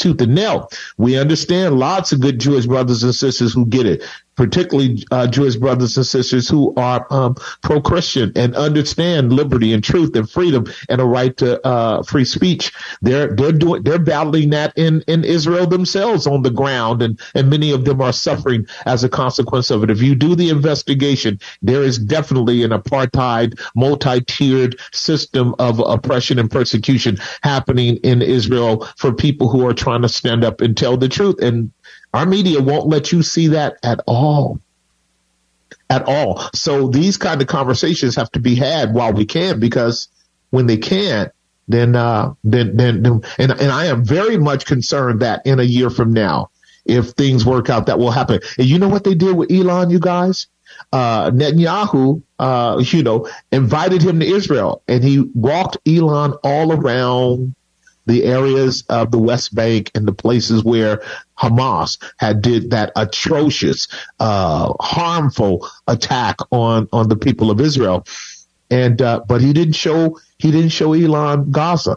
[0.00, 0.70] tooth and nail.
[0.96, 4.02] We understand lots of good Jewish brothers and sisters who get it
[4.40, 10.16] particularly uh, Jewish brothers and sisters who are um, pro-Christian and understand liberty and truth
[10.16, 12.72] and freedom and a right to uh, free speech.
[13.02, 17.50] They're they're doing they're battling that in in Israel themselves on the ground, and and
[17.50, 19.90] many of them are suffering as a consequence of it.
[19.90, 26.50] If you do the investigation, there is definitely an apartheid, multi-tiered system of oppression and
[26.50, 31.08] persecution happening in Israel for people who are trying to stand up and tell the
[31.08, 31.72] truth and
[32.12, 34.58] our media won't let you see that at all.
[35.88, 36.42] At all.
[36.54, 40.08] So these kind of conversations have to be had while we can, because
[40.50, 41.32] when they can't,
[41.68, 45.64] then, uh, then, then, then and, and I am very much concerned that in a
[45.64, 46.50] year from now,
[46.84, 48.40] if things work out, that will happen.
[48.58, 50.48] And you know what they did with Elon, you guys?
[50.92, 57.54] Uh, Netanyahu, uh, you know, invited him to Israel and he walked Elon all around
[58.06, 61.02] the areas of the West Bank and the places where
[61.38, 63.88] Hamas had did that atrocious,
[64.18, 68.06] uh, harmful attack on, on the people of Israel.
[68.70, 71.96] And, uh, but he didn't show, he didn't show Elon Gaza.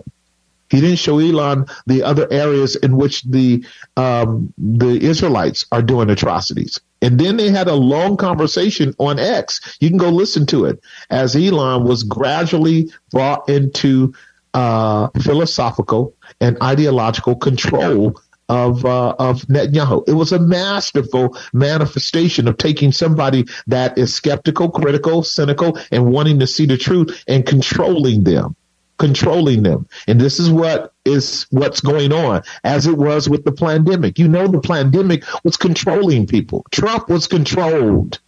[0.70, 3.64] He didn't show Elon the other areas in which the,
[3.96, 6.80] um, the Israelites are doing atrocities.
[7.04, 9.78] And then they had a long conversation on X.
[9.80, 10.82] You can go listen to it
[11.12, 14.16] as Elon was gradually brought into
[14.54, 20.08] uh, philosophical and ideological control of uh, of Netanyahu.
[20.08, 26.40] It was a masterful manifestation of taking somebody that is skeptical, critical, cynical, and wanting
[26.40, 28.56] to see the truth and controlling them,
[28.98, 29.88] controlling them.
[30.08, 34.20] And this is what is what's going on, as it was with the pandemic.
[34.20, 36.66] You know, the pandemic was controlling people.
[36.72, 38.20] Trump was controlled.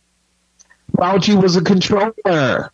[0.97, 2.71] Fauci was a controller.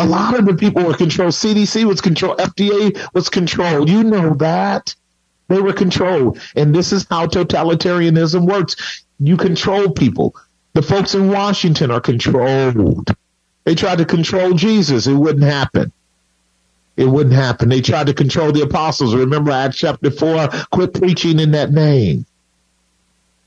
[0.00, 1.32] A lot of the people were controlled.
[1.32, 2.38] CDC was controlled.
[2.38, 3.90] FDA was controlled.
[3.90, 4.94] You know that.
[5.48, 6.40] They were controlled.
[6.56, 9.04] And this is how totalitarianism works.
[9.18, 10.34] You control people.
[10.72, 13.14] The folks in Washington are controlled.
[13.64, 15.06] They tried to control Jesus.
[15.06, 15.92] It wouldn't happen.
[16.96, 17.68] It wouldn't happen.
[17.68, 19.14] They tried to control the apostles.
[19.14, 20.48] Remember Acts chapter 4?
[20.70, 22.24] Quit preaching in that name.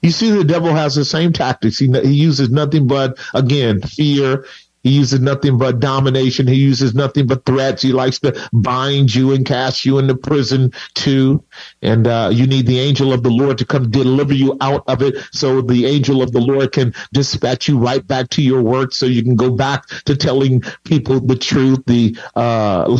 [0.04, 1.80] You see, the devil has the same tactics.
[1.80, 4.46] He, he uses nothing but, again, fear.
[4.84, 6.48] He uses nothing but domination.
[6.48, 7.82] He uses nothing but threats.
[7.82, 11.44] He likes to bind you and cast you into prison too.
[11.82, 15.02] And uh, you need the angel of the Lord to come deliver you out of
[15.02, 18.94] it, so the angel of the Lord can dispatch you right back to your work,
[18.94, 21.80] so you can go back to telling people the truth.
[21.88, 22.98] The uh,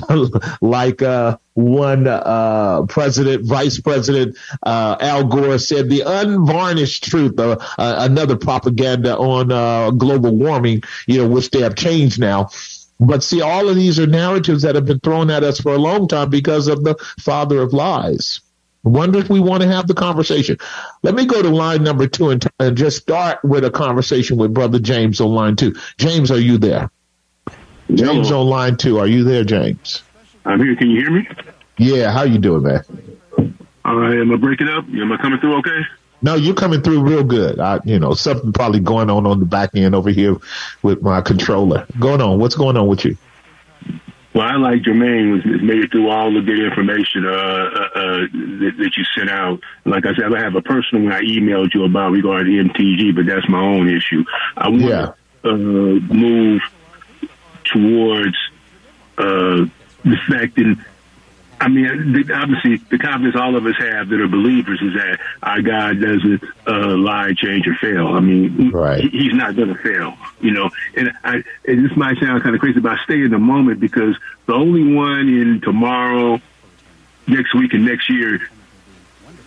[0.62, 7.40] like uh, one uh, president, vice president uh, Al Gore said the unvarnished truth.
[7.40, 12.50] Uh, uh another propaganda on uh, global warming, you know, which they have changed now.
[13.00, 15.78] But see, all of these are narratives that have been thrown at us for a
[15.78, 18.40] long time because of the father of lies.
[18.84, 20.58] Wonder if we want to have the conversation.
[21.04, 24.38] Let me go to line number two and, t- and just start with a conversation
[24.38, 25.74] with Brother James on line two.
[25.98, 26.92] James, are you there?
[27.94, 29.00] James on line two.
[29.00, 30.04] Are you there, James?
[30.46, 30.76] I'm here.
[30.76, 31.28] Can you hear me?
[31.78, 32.12] Yeah.
[32.12, 32.84] How you doing, man?
[33.86, 34.18] All right.
[34.18, 34.86] Am I breaking up?
[34.88, 35.82] Am I coming through okay?
[36.22, 37.60] No, you're coming through real good.
[37.60, 40.38] I, you know, something probably going on on the back end over here
[40.82, 41.86] with my controller.
[42.00, 42.40] Going on.
[42.40, 43.18] What's going on with you?
[44.34, 48.18] Well, I like Jermaine was made it through all the good information uh, uh, uh,
[48.32, 49.60] that, that, you sent out.
[49.86, 53.28] Like I said, I have a personal one I emailed you about regarding MTG, but
[53.28, 54.24] that's my own issue.
[54.58, 55.14] I want yeah.
[55.44, 56.62] to uh, move
[57.66, 58.36] towards
[59.20, 59.66] uh,
[60.04, 60.78] the fact that
[61.64, 65.62] I mean, obviously, the confidence all of us have that are believers is that our
[65.62, 68.08] God doesn't uh, lie, change, or fail.
[68.08, 69.02] I mean, right.
[69.02, 70.70] He's not going to fail, you know.
[70.98, 73.80] And I, and this might sound kind of crazy, but I stay in the moment
[73.80, 76.42] because the only one in tomorrow,
[77.28, 78.36] next week, and next year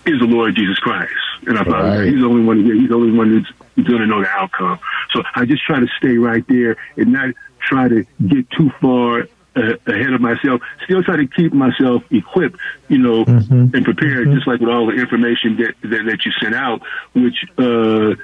[0.06, 1.12] is the Lord Jesus Christ.
[1.46, 2.06] And I thought right.
[2.06, 2.64] he's the only one.
[2.64, 4.78] He's the only one that's going to know the outcome.
[5.12, 9.26] So I just try to stay right there and not try to get too far
[9.56, 10.60] ahead of myself.
[10.84, 13.74] Still try to keep myself equipped, you know, mm-hmm.
[13.74, 14.34] and prepared, mm-hmm.
[14.34, 16.82] just like with all the information that that, that you sent out,
[17.14, 18.14] which uh,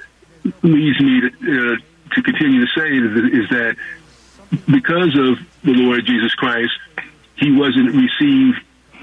[0.63, 3.77] leads me to, uh, to continue to say is that
[4.71, 6.73] because of the Lord Jesus Christ,
[7.37, 8.61] he wasn't received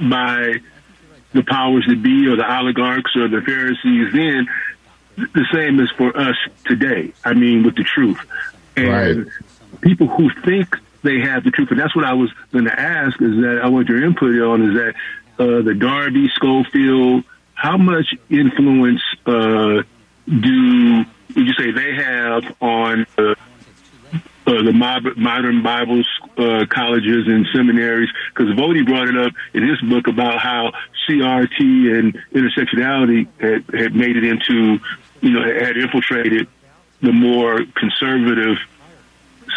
[0.09, 0.61] by
[1.33, 4.47] the powers that be or the oligarchs or the Pharisees then
[5.33, 7.13] the same is for us today.
[7.25, 8.19] I mean, with the truth.
[8.77, 9.81] And right.
[9.81, 11.71] people who think they have the truth.
[11.71, 14.69] And that's what I was going to ask is that I want your input on
[14.69, 14.95] is that
[15.39, 17.23] uh, the Darby Scofield,
[17.53, 19.83] how much influence uh,
[20.27, 23.35] do would you say they have on uh,
[24.45, 26.03] the modern Bible
[26.37, 30.71] uh, colleges and seminaries, because Voddie brought it up in his book about how
[31.07, 34.79] CRT and intersectionality had, had made it into,
[35.21, 36.47] you know, had infiltrated
[37.01, 38.57] the more conservative,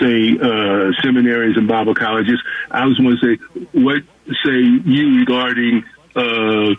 [0.01, 2.40] say, uh, seminaries and Bible colleges.
[2.70, 4.03] I was want to say, what
[4.45, 5.84] say you regarding
[6.14, 6.74] uh,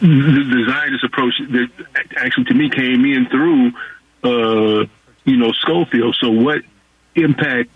[0.00, 1.68] the Zionist approach that
[2.16, 3.72] actually to me came in through
[4.22, 4.86] uh,
[5.24, 6.16] you know, Scofield.
[6.20, 6.62] So what
[7.14, 7.70] impact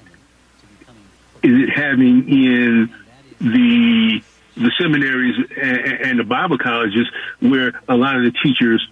[1.43, 2.95] is it having in
[3.41, 4.23] the
[4.57, 7.09] the seminaries and, and the Bible colleges
[7.41, 8.89] where a lot of the teachers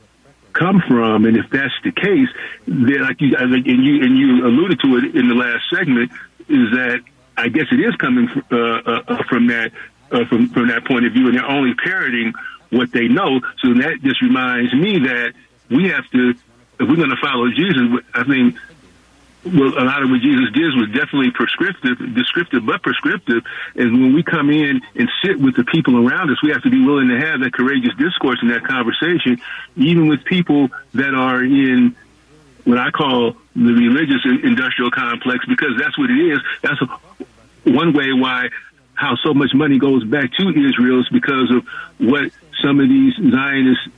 [0.52, 1.24] come from?
[1.24, 2.28] And if that's the case,
[2.66, 6.10] then like you, and you and you alluded to it in the last segment,
[6.48, 7.00] is that
[7.36, 9.72] I guess it is coming uh, uh, from that
[10.10, 12.32] uh, from from that point of view, and they're only parroting
[12.70, 13.40] what they know.
[13.60, 15.34] So that just reminds me that
[15.70, 16.34] we have to
[16.82, 18.56] if we're going to follow Jesus, I think
[19.44, 23.42] well, a lot of what Jesus did was definitely prescriptive, descriptive, but prescriptive.
[23.74, 26.70] And when we come in and sit with the people around us, we have to
[26.70, 29.40] be willing to have that courageous discourse and that conversation,
[29.76, 31.96] even with people that are in
[32.64, 36.38] what I call the religious industrial complex, because that's what it is.
[36.62, 36.80] That's
[37.64, 38.48] one way why
[38.94, 41.66] how so much money goes back to Israel is because of
[41.98, 42.30] what
[42.62, 43.88] some of these Zionist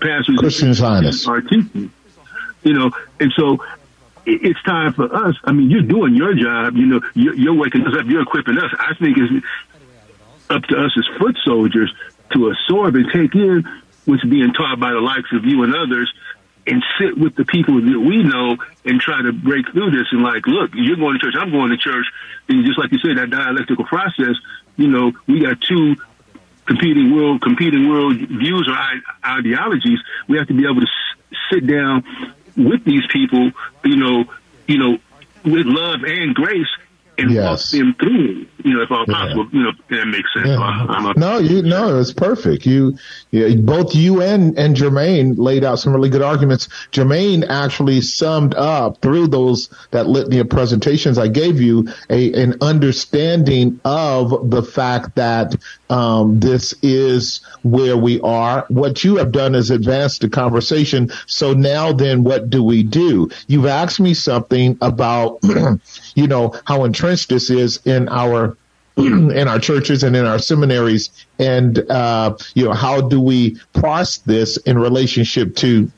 [0.00, 1.90] pastors Christian Zionists are teaching.
[2.62, 2.90] You know,
[3.20, 3.58] and so
[4.26, 5.36] it's time for us.
[5.44, 6.76] I mean, you're doing your job.
[6.76, 8.06] You know, you're, you're waking us up.
[8.06, 8.72] You're equipping us.
[8.78, 9.46] I think it's
[10.50, 11.92] up to us as foot soldiers
[12.32, 13.64] to absorb and take in
[14.04, 16.12] what's being taught by the likes of you and others
[16.66, 20.22] and sit with the people that we know and try to break through this and
[20.22, 22.06] like, look, you're going to church, I'm going to church.
[22.48, 24.34] And just like you said, that dialectical process,
[24.76, 25.96] you know, we got two
[26.66, 28.76] competing world competing world views or
[29.24, 30.00] ideologies.
[30.28, 30.88] We have to be able to
[31.50, 32.04] sit down
[32.56, 33.52] with these people,
[33.86, 34.24] you know,
[34.66, 34.98] you know,
[35.44, 36.68] with love and grace,
[37.18, 37.72] and yes.
[37.72, 38.46] walk them through.
[38.64, 39.46] You know, if all possible.
[39.52, 39.58] Yeah.
[39.58, 40.48] You know, that makes sense.
[40.48, 41.12] Yeah.
[41.16, 42.66] no, you no, it's perfect.
[42.66, 42.98] You,
[43.30, 46.68] you, both you and and Jermaine laid out some really good arguments.
[46.92, 52.56] Jermaine actually summed up through those that litany of presentations I gave you a an
[52.60, 55.54] understanding of the fact that
[55.90, 58.66] um, this is where we are.
[58.68, 61.10] What you have done is advance the conversation.
[61.26, 63.30] So now then what do we do?
[63.46, 65.38] You've asked me something about,
[66.14, 68.56] you know, how entrenched this is in our
[68.96, 71.10] in our churches and in our seminaries.
[71.38, 75.90] And uh, you know how do we parse this in relationship to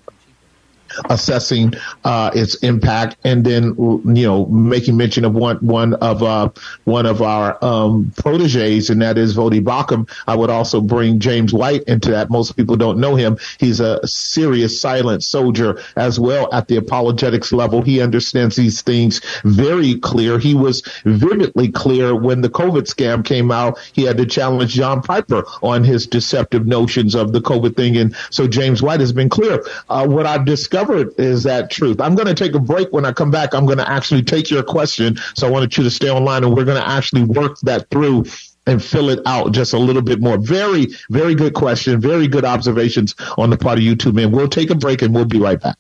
[1.11, 1.75] assessing
[2.05, 6.51] uh, its impact, and then you know making mention of one one of uh,
[6.85, 10.09] one of our um, proteges, and that is Voddie Baucham.
[10.27, 12.31] I would also bring James White into that.
[12.31, 13.39] Most people don't know him.
[13.59, 17.83] He's a serious silent soldier as well at the apologetics level.
[17.83, 20.39] He understands these things very clear.
[20.39, 23.79] He was vividly clear when the COVID scam came out.
[23.93, 28.17] He had to challenge John Piper on his deceptive notions of the COVID thing, and
[28.31, 29.65] so James White has been clear.
[29.89, 32.01] Uh, what I've discovered discovered is that truth.
[32.01, 32.93] I'm going to take a break.
[32.93, 35.17] When I come back, I'm going to actually take your question.
[35.35, 38.25] So I wanted you to stay online and we're going to actually work that through
[38.67, 40.39] and fill it out just a little bit more.
[40.39, 42.01] Very, very good question.
[42.01, 44.13] Very good observations on the part of you two.
[44.13, 45.77] We'll take a break and we'll be right back.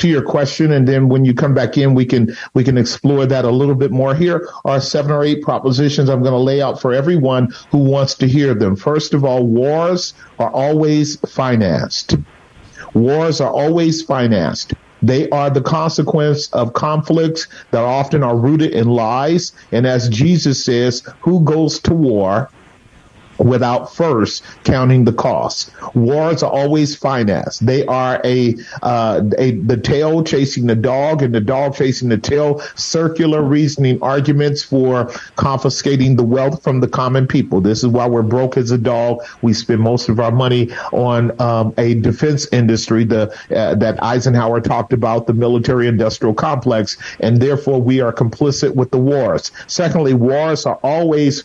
[0.00, 3.26] to your question, and then when you come back in, we can we can explore
[3.26, 4.14] that a little bit more.
[4.14, 8.14] Here are seven or eight propositions I'm going to lay out for everyone who wants
[8.16, 8.76] to hear them.
[8.76, 12.16] First of all, wars are always financed.
[12.94, 14.74] Wars are always financed.
[15.02, 19.52] They are the consequence of conflicts that often are rooted in lies.
[19.72, 22.50] And as Jesus says, who goes to war
[23.40, 25.70] without first counting the cost.
[25.94, 27.64] Wars are always financed.
[27.64, 32.18] They are a, uh, a the tail chasing the dog and the dog chasing the
[32.18, 32.60] tail.
[32.76, 37.60] Circular reasoning arguments for confiscating the wealth from the common people.
[37.60, 39.22] This is why we're broke as a dog.
[39.42, 44.60] We spend most of our money on um, a defense industry the, uh, that Eisenhower
[44.60, 49.50] talked about, the military industrial complex, and therefore we are complicit with the wars.
[49.66, 51.44] Secondly, wars are always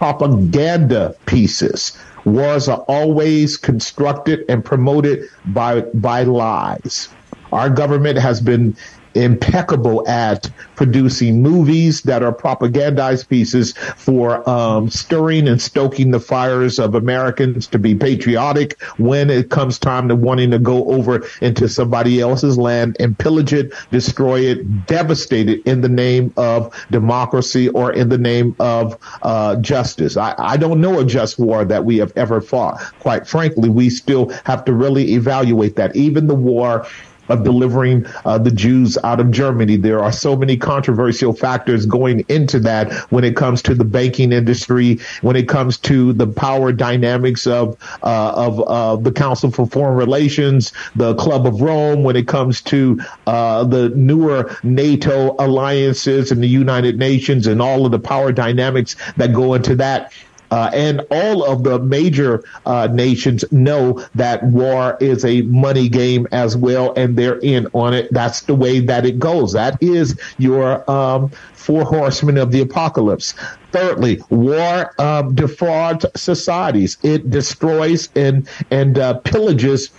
[0.00, 1.92] propaganda pieces.
[2.24, 7.10] Wars are always constructed and promoted by, by lies.
[7.52, 8.74] Our government has been
[9.14, 16.78] impeccable at producing movies that are propagandized pieces for um, stirring and stoking the fires
[16.78, 21.68] of Americans to be patriotic when it comes time to wanting to go over into
[21.68, 27.68] somebody else's land and pillage it, destroy it, devastate it in the name of democracy
[27.70, 30.16] or in the name of uh, justice.
[30.16, 32.80] I, I don't know a just war that we have ever fought.
[33.00, 35.94] Quite frankly, we still have to really evaluate that.
[35.96, 36.86] Even the war
[37.30, 39.76] of delivering uh, the Jews out of Germany.
[39.76, 44.32] There are so many controversial factors going into that when it comes to the banking
[44.32, 49.66] industry, when it comes to the power dynamics of uh, of uh, the Council for
[49.66, 56.32] Foreign Relations, the Club of Rome, when it comes to uh, the newer NATO alliances
[56.32, 60.12] and the United Nations and all of the power dynamics that go into that.
[60.50, 66.26] Uh, and all of the major uh, nations know that war is a money game
[66.32, 68.12] as well, and they're in on it.
[68.12, 69.52] That's the way that it goes.
[69.52, 73.34] That is your um, four horsemen of the apocalypse.
[73.72, 76.96] Thirdly, war um, defrauds societies.
[77.02, 79.90] It destroys and and uh, pillages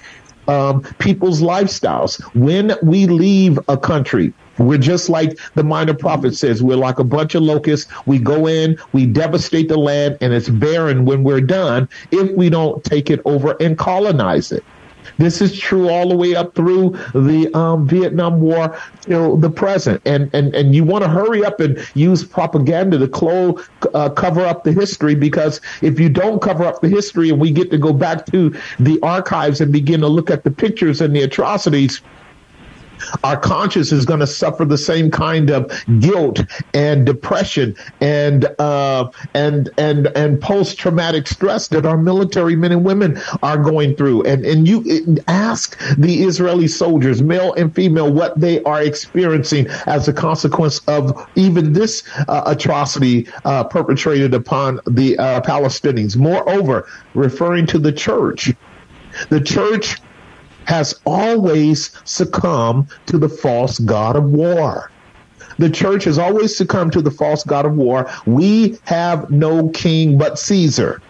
[0.48, 2.22] um, people's lifestyles.
[2.36, 4.34] When we leave a country,
[4.68, 7.92] we're just like the minor prophet says, we're like a bunch of locusts.
[8.06, 12.50] We go in, we devastate the land, and it's barren when we're done if we
[12.50, 14.64] don't take it over and colonize it.
[15.18, 20.02] This is true all the way up through the um, Vietnam War till the present.
[20.06, 24.46] And, and, and you want to hurry up and use propaganda to close, uh, cover
[24.46, 27.78] up the history because if you don't cover up the history and we get to
[27.78, 32.02] go back to the archives and begin to look at the pictures and the atrocities,
[33.24, 36.42] our conscience is going to suffer the same kind of guilt
[36.74, 42.84] and depression and uh, and and and post traumatic stress that our military men and
[42.84, 44.24] women are going through.
[44.24, 50.08] And and you ask the Israeli soldiers, male and female, what they are experiencing as
[50.08, 56.18] a consequence of even this uh, atrocity uh, perpetrated upon the uh, Palestinians.
[56.18, 58.54] Moreover, referring to the church,
[59.30, 59.98] the church
[60.66, 64.92] has always succumbed to the false God of war.
[65.58, 68.10] The church has always succumbed to the false God of war.
[68.26, 71.02] We have no king but Caesar.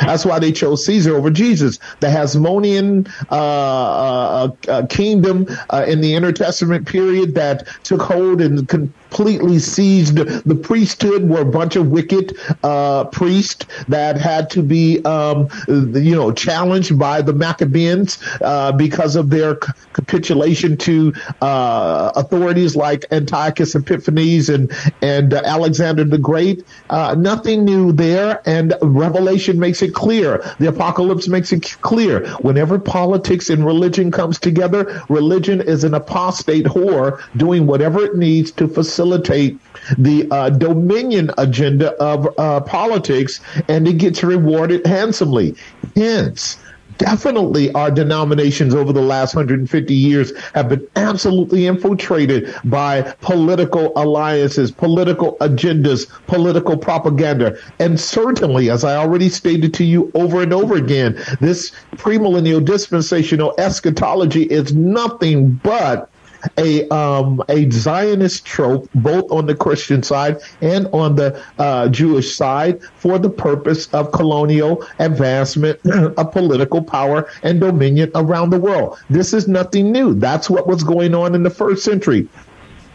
[0.00, 1.78] That's why they chose Caesar over Jesus.
[2.00, 8.68] The Hasmonean uh, uh, uh, kingdom uh, in the Intertestament period that took hold and
[9.08, 15.04] completely seized the priesthood were a bunch of wicked uh, priests that had to be,
[15.04, 19.56] um, you know, challenged by the Maccabees uh, because of their
[19.92, 24.72] capitulation to authorities like Antiochus Epiphanes and
[25.02, 26.64] and Alexander the Great.
[26.90, 30.42] nothing new there, and Revelation makes makes it clear.
[30.58, 32.26] The apocalypse makes it clear.
[32.40, 38.50] Whenever politics and religion comes together, religion is an apostate whore doing whatever it needs
[38.52, 45.54] to facilitate the uh, dominion agenda of uh, politics, and it gets rewarded handsomely.
[45.94, 46.58] Hence,
[46.98, 54.70] definitely our denominations over the last 150 years have been absolutely infiltrated by political alliances,
[54.70, 57.56] political agendas, political propaganda.
[57.78, 63.54] And certainly, as I already stated to you over and over again, this premillennial dispensational
[63.58, 66.10] eschatology is nothing but
[66.58, 72.34] a um, a Zionist trope, both on the Christian side and on the uh, Jewish
[72.34, 78.98] side, for the purpose of colonial advancement of political power and dominion around the world.
[79.10, 80.14] This is nothing new.
[80.14, 82.28] That's what was going on in the first century.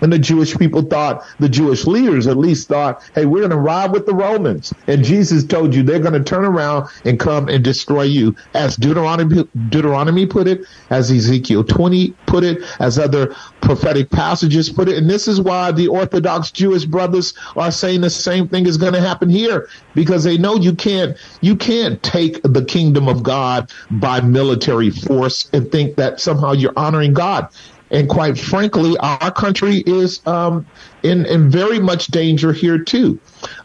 [0.01, 3.57] And the Jewish people thought, the Jewish leaders at least thought, hey, we're going to
[3.57, 4.73] ride with the Romans.
[4.87, 8.35] And Jesus told you they're going to turn around and come and destroy you.
[8.53, 14.89] As Deuteronomy, Deuteronomy put it, as Ezekiel 20 put it, as other prophetic passages put
[14.89, 14.97] it.
[14.97, 18.93] And this is why the Orthodox Jewish brothers are saying the same thing is going
[18.93, 23.71] to happen here because they know you can't, you can't take the kingdom of God
[23.89, 27.47] by military force and think that somehow you're honoring God.
[27.91, 30.65] And quite frankly, our country is um,
[31.03, 33.19] in in very much danger here too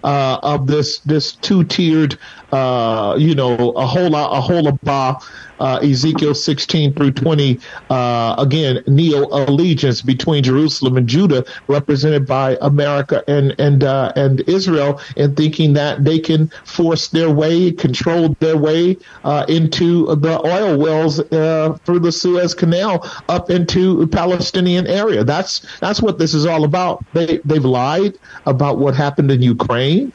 [0.04, 2.18] uh, of this this two tiered,
[2.52, 5.22] uh, you know, a whole lot, a whole lot
[5.58, 7.58] uh, Ezekiel 16 through 20,
[7.88, 14.40] uh, again, neo allegiance between Jerusalem and Judah, represented by America and and uh, and
[14.46, 20.40] Israel, and thinking that they can force their way, control their way uh, into the
[20.46, 25.24] oil wells through the Suez Canal up into Palestinian area.
[25.24, 27.04] That's that's what this is all about.
[27.14, 30.12] They they've lied about what happened in Ukraine.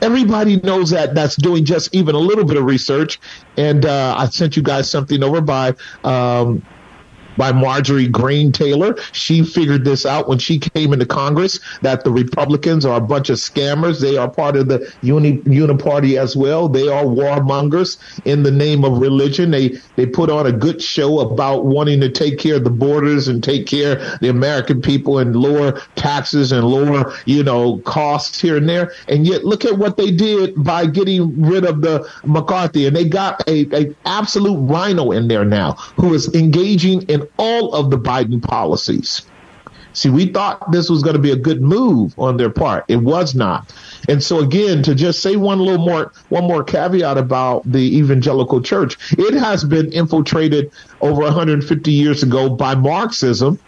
[0.00, 3.18] Everybody knows that that's doing just even a little bit of research.
[3.56, 5.74] And uh, I sent you guys something over by
[6.04, 6.62] um,
[7.36, 8.96] by Marjorie Greene Taylor.
[9.12, 13.30] She figured this out when she came into Congress that the Republicans are a bunch
[13.30, 14.00] of scammers.
[14.00, 16.68] They are part of the uni, uniparty as well.
[16.68, 19.50] They are warmongers in the name of religion.
[19.50, 23.28] They they put on a good show about wanting to take care of the borders
[23.28, 28.40] and take care of the American people and lower taxes and lower you know costs
[28.40, 28.92] here and there.
[29.08, 33.04] And yet look at what they did by getting rid of the McCarthy and they
[33.04, 37.98] got a, a absolute RINO in there now who is engaging in all of the
[37.98, 39.22] Biden policies.
[39.94, 42.84] See, we thought this was going to be a good move on their part.
[42.88, 43.72] It was not.
[44.08, 48.60] And so again, to just say one little more, one more caveat about the evangelical
[48.60, 53.58] church, it has been infiltrated over 150 years ago by Marxism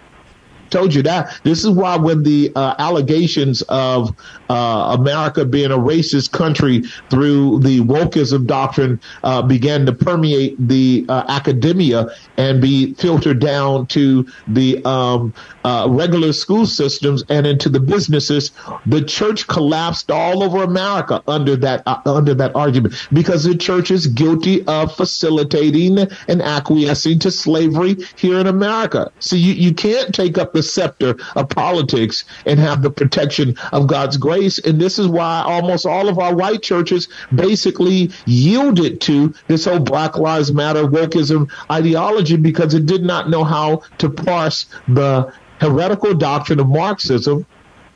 [0.70, 1.38] told you that.
[1.42, 4.16] This is why when the uh, allegations of
[4.48, 11.04] uh, America being a racist country through the wokeism doctrine uh, began to permeate the
[11.08, 15.32] uh, academia and be filtered down to the um,
[15.64, 18.52] uh, regular school systems and into the businesses,
[18.86, 23.90] the church collapsed all over America under that uh, under that argument because the church
[23.90, 25.98] is guilty of facilitating
[26.28, 29.10] and acquiescing to slavery here in America.
[29.18, 33.86] So you, you can't take up the scepter of politics and have the protection of
[33.86, 34.58] God's grace.
[34.58, 39.78] And this is why almost all of our white churches basically yielded to this whole
[39.78, 46.14] Black Lives Matter wokeism ideology because it did not know how to parse the heretical
[46.14, 47.46] doctrine of Marxism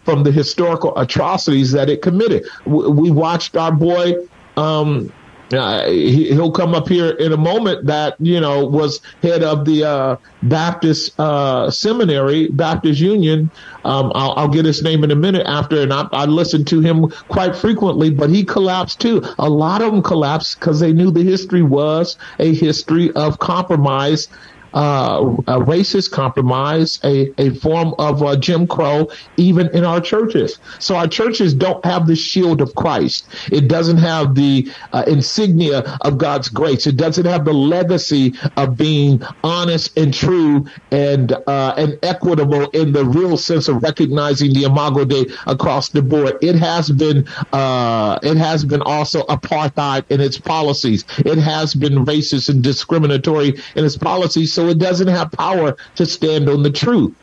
[0.05, 2.45] from the historical atrocities that it committed.
[2.66, 4.16] We watched our boy
[4.57, 5.12] um,
[5.52, 9.64] uh, he, will come up here in a moment that, you know, was head of
[9.64, 13.51] the uh, Baptist uh, Seminary, Baptist Union.
[13.85, 16.81] Um, I'll, I'll, get his name in a minute after, and I, I listened to
[16.81, 19.22] him quite frequently, but he collapsed too.
[19.39, 24.28] A lot of them collapsed because they knew the history was a history of compromise
[24.75, 30.59] uh, a racist compromise, a, a form of uh, Jim Crow, even in our churches.
[30.79, 33.29] So our churches don't have the shield of Christ.
[33.51, 36.87] It doesn't have the uh, insignia of God's grace.
[36.87, 42.93] It doesn't have the legacy of being honest and true and uh, and equitable in
[42.93, 46.39] the real sense of recognizing the imago Dei across the board.
[46.43, 51.05] It has been uh, it has been also apartheid in its policies.
[51.19, 54.53] It has been racist and discriminatory in its policies.
[54.61, 57.15] So it doesn't have power to stand on the truth.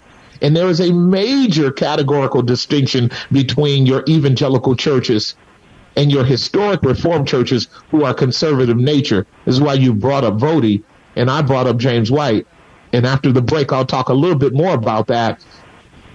[0.41, 5.35] And there is a major categorical distinction between your evangelical churches
[5.95, 9.27] and your historic reform churches who are conservative nature.
[9.45, 10.81] This is why you brought up Voddie
[11.15, 12.47] and I brought up James White.
[12.91, 15.39] And after the break, I'll talk a little bit more about that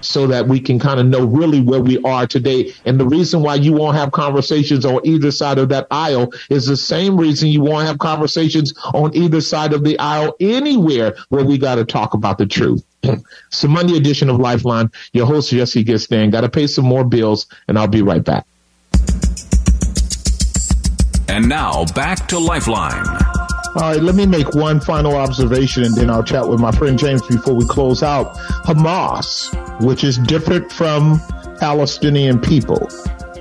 [0.02, 2.72] so that we can kind of know really where we are today.
[2.84, 6.66] And the reason why you won't have conversations on either side of that aisle is
[6.66, 11.44] the same reason you won't have conversations on either side of the aisle anywhere where
[11.44, 12.84] we got to talk about the truth.
[13.50, 16.32] so Monday edition of Lifeline, your host Jesse Gistand.
[16.32, 18.46] Got to pay some more bills, and I'll be right back.
[21.28, 23.41] And now back to Lifeline.
[23.74, 26.98] All right, let me make one final observation and then I'll chat with my friend
[26.98, 28.36] James before we close out.
[28.66, 29.48] Hamas,
[29.82, 31.18] which is different from
[31.58, 32.86] Palestinian people,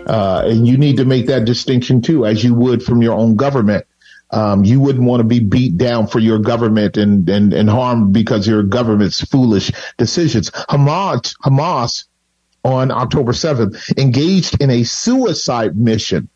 [0.08, 3.36] uh, and you need to make that distinction too, as you would from your own
[3.36, 3.86] government.
[4.30, 8.14] Um, you wouldn't want to be beat down for your government and, and, and harmed
[8.14, 10.49] because your government's foolish decisions.
[10.52, 12.06] Hamas, Hamas
[12.64, 16.30] on October 7th engaged in a suicide mission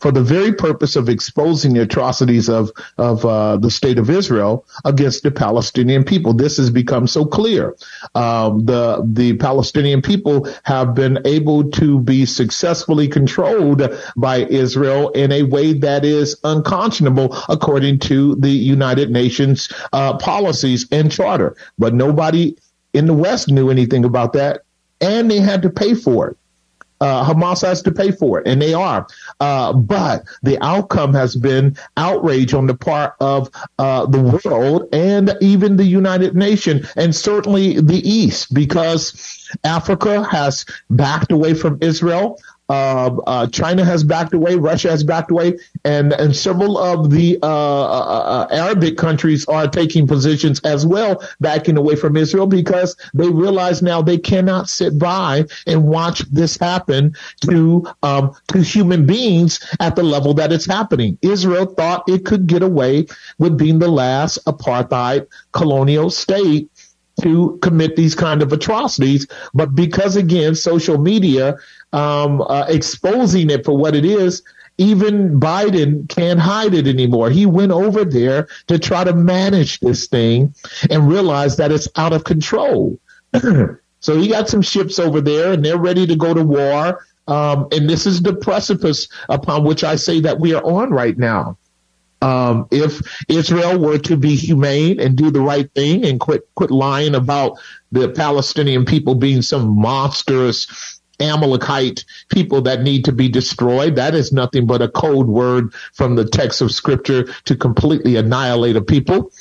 [0.00, 4.66] for the very purpose of exposing the atrocities of of uh, the state of Israel
[4.84, 6.32] against the Palestinian people.
[6.32, 7.76] This has become so clear.
[8.14, 13.82] Um, the the Palestinian people have been able to be successfully controlled
[14.16, 20.86] by Israel in a way that is unconscionable according to the United Nations uh, policies
[20.92, 21.56] and charter.
[21.78, 22.56] But nobody
[22.92, 24.62] in the West knew anything about that,
[25.00, 26.37] and they had to pay for it.
[27.00, 29.06] Uh, Hamas has to pay for it, and they are.
[29.40, 35.36] Uh, but the outcome has been outrage on the part of uh, the world and
[35.40, 42.40] even the United Nations, and certainly the East, because Africa has backed away from Israel.
[42.68, 47.38] Uh, uh, China has backed away, Russia has backed away, and and several of the
[47.42, 52.94] uh, uh, uh, Arabic countries are taking positions as well, backing away from Israel because
[53.14, 59.06] they realize now they cannot sit by and watch this happen to um, to human
[59.06, 61.16] beings at the level that it's happening.
[61.22, 63.06] Israel thought it could get away
[63.38, 66.68] with being the last apartheid colonial state
[67.22, 69.26] to commit these kind of atrocities.
[69.54, 71.56] But because again, social media
[71.92, 74.42] um, uh, exposing it for what it is,
[74.78, 77.30] even Biden can't hide it anymore.
[77.30, 80.54] He went over there to try to manage this thing
[80.88, 82.98] and realize that it's out of control.
[84.00, 87.04] so he got some ships over there and they're ready to go to war.
[87.26, 91.18] Um, and this is the precipice upon which I say that we are on right
[91.18, 91.58] now.
[92.20, 96.70] Um, if Israel were to be humane and do the right thing and quit quit
[96.70, 97.58] lying about
[97.92, 103.96] the Palestinian people being some monstrous Amalekite people that need to be destroyed.
[103.96, 108.76] That is nothing but a code word from the text of scripture to completely annihilate
[108.76, 109.32] a people.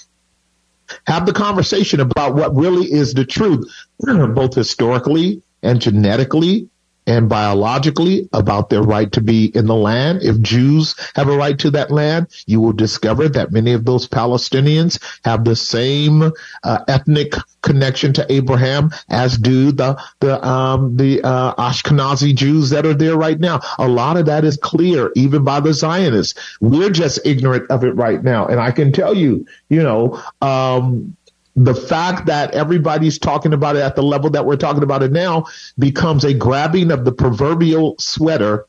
[1.05, 6.69] Have the conversation about what really is the truth, both historically and genetically
[7.07, 10.21] and biologically about their right to be in the land.
[10.21, 14.07] If Jews have a right to that land, you will discover that many of those
[14.07, 16.31] Palestinians have the same
[16.63, 22.85] uh, ethnic connection to Abraham as do the the um, the uh, Ashkenazi Jews that
[22.85, 23.61] are there right now.
[23.79, 26.39] A lot of that is clear, even by the Zionists.
[26.61, 31.15] We're just ignorant of it right now, and I can tell you, you know, um,
[31.57, 35.11] the fact that everybody's talking about it at the level that we're talking about it
[35.11, 35.45] now
[35.79, 38.67] becomes a grabbing of the proverbial sweater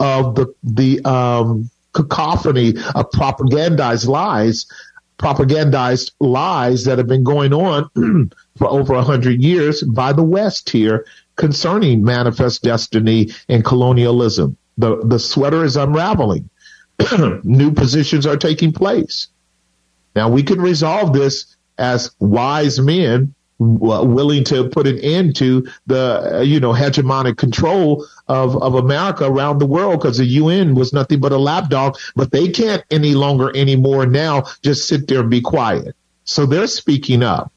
[0.00, 4.66] of the the um, cacophony of propagandized lies,
[5.18, 10.70] propagandized lies that have been going on for over a hundred years by the West
[10.70, 11.04] here
[11.36, 14.56] concerning manifest destiny and colonialism.
[14.78, 16.48] The the sweater is unraveling.
[17.44, 19.28] New positions are taking place.
[20.16, 26.42] Now we can resolve this as wise men willing to put an end to the
[26.46, 31.20] you know hegemonic control of of America around the world because the UN was nothing
[31.20, 35.42] but a lapdog but they can't any longer anymore now just sit there and be
[35.42, 35.94] quiet.
[36.24, 37.52] So they're speaking up.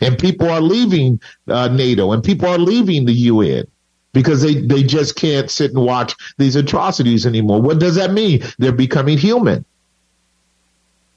[0.00, 3.66] And people are leaving uh, NATO and people are leaving the UN
[4.14, 7.60] because they they just can't sit and watch these atrocities anymore.
[7.60, 8.42] What does that mean?
[8.58, 9.66] They're becoming human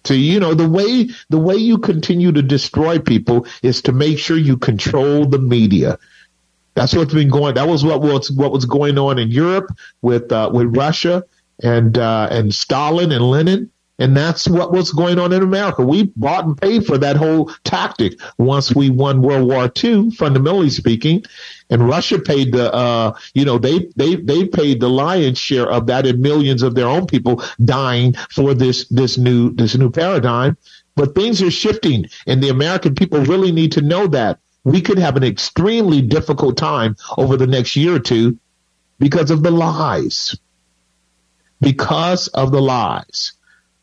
[0.08, 4.20] to you know the way the way you continue to destroy people is to make
[4.20, 5.98] sure you control the media.
[6.76, 7.56] That's what's been going.
[7.56, 9.70] That was what was what was going on in Europe
[10.02, 11.24] with uh, with Russia
[11.64, 13.72] and uh, and Stalin and Lenin.
[14.00, 15.84] And that's what was going on in America.
[15.84, 20.70] We bought and paid for that whole tactic once we won World War II, fundamentally
[20.70, 21.24] speaking.
[21.70, 25.88] And Russia paid the, uh, you know, they, they, they paid the lion's share of
[25.88, 30.58] that and millions of their own people dying for this, this new, this new paradigm.
[30.96, 35.00] But things are shifting and the American people really need to know that we could
[35.00, 38.38] have an extremely difficult time over the next year or two
[39.00, 40.38] because of the lies.
[41.62, 43.34] Because of the lies.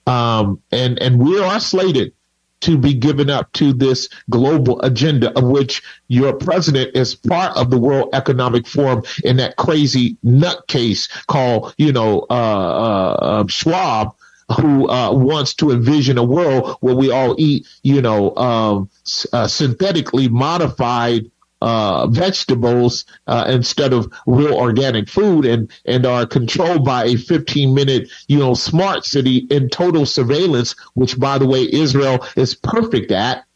[0.06, 2.12] Um, and, and we are slated
[2.60, 7.70] to be given up to this global agenda of which your president is part of
[7.70, 14.14] the World Economic Forum in that crazy nutcase called, you know, uh, uh, uh Schwab,
[14.60, 18.90] who uh, wants to envision a world where we all eat, you know, um,
[19.32, 21.30] uh, synthetically modified
[21.64, 27.74] uh, vegetables uh, instead of real organic food and, and are controlled by a 15
[27.74, 33.10] minute, you know, smart city in total surveillance, which by the way, Israel is perfect
[33.12, 33.46] at.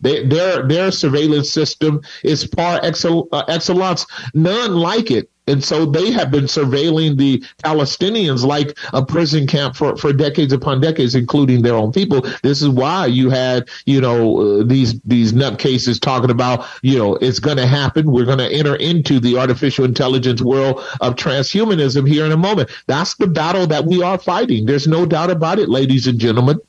[0.00, 5.28] They, their, their surveillance system is par uh, excellence, none like it.
[5.48, 10.52] And so they have been surveilling the Palestinians like a prison camp for, for decades
[10.52, 12.22] upon decades, including their own people.
[12.42, 17.16] This is why you had, you know, uh, these, these nutcases talking about, you know,
[17.16, 18.10] it's going to happen.
[18.10, 22.70] We're going to enter into the artificial intelligence world of transhumanism here in a moment.
[22.86, 24.66] That's the battle that we are fighting.
[24.66, 26.60] There's no doubt about it, ladies and gentlemen.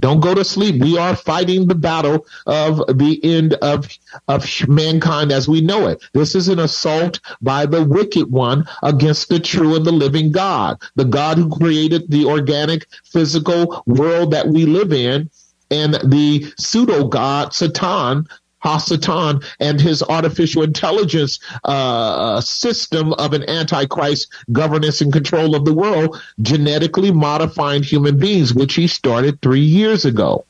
[0.00, 0.82] Don't go to sleep.
[0.82, 3.88] We are fighting the battle of the end of,
[4.28, 6.02] of mankind as we know it.
[6.12, 10.80] This is an assault by the wicked one against the true and the living God,
[10.96, 15.30] the God who created the organic physical world that we live in
[15.70, 18.28] and the pseudo God, Satan,
[18.64, 25.74] Hasatan and his artificial intelligence uh, system of an antichrist governance and control of the
[25.74, 30.46] world, genetically modifying human beings, which he started three years ago.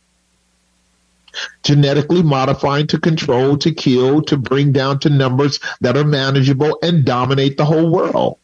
[1.65, 7.05] Genetically modifying to control, to kill, to bring down to numbers that are manageable and
[7.05, 8.39] dominate the whole world.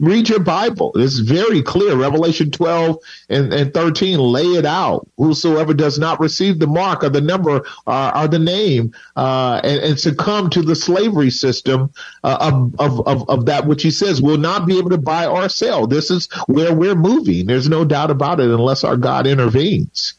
[0.00, 0.92] Read your Bible.
[0.94, 1.96] It's very clear.
[1.96, 2.98] Revelation 12
[3.28, 5.08] and, and 13 lay it out.
[5.16, 9.80] Whosoever does not receive the mark or the number uh, or the name uh, and,
[9.80, 11.92] and, succumb to the slavery system
[12.22, 15.26] uh, of, of, of, of, that which he says will not be able to buy
[15.26, 15.86] or sell.
[15.86, 17.46] This is where we're moving.
[17.46, 20.14] There's no doubt about it unless our God intervenes.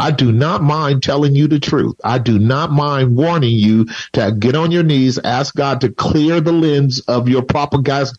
[0.00, 1.94] I do not mind telling you the truth.
[2.02, 6.40] I do not mind warning you to get on your knees, ask God to clear
[6.40, 8.18] the lens of your propagandized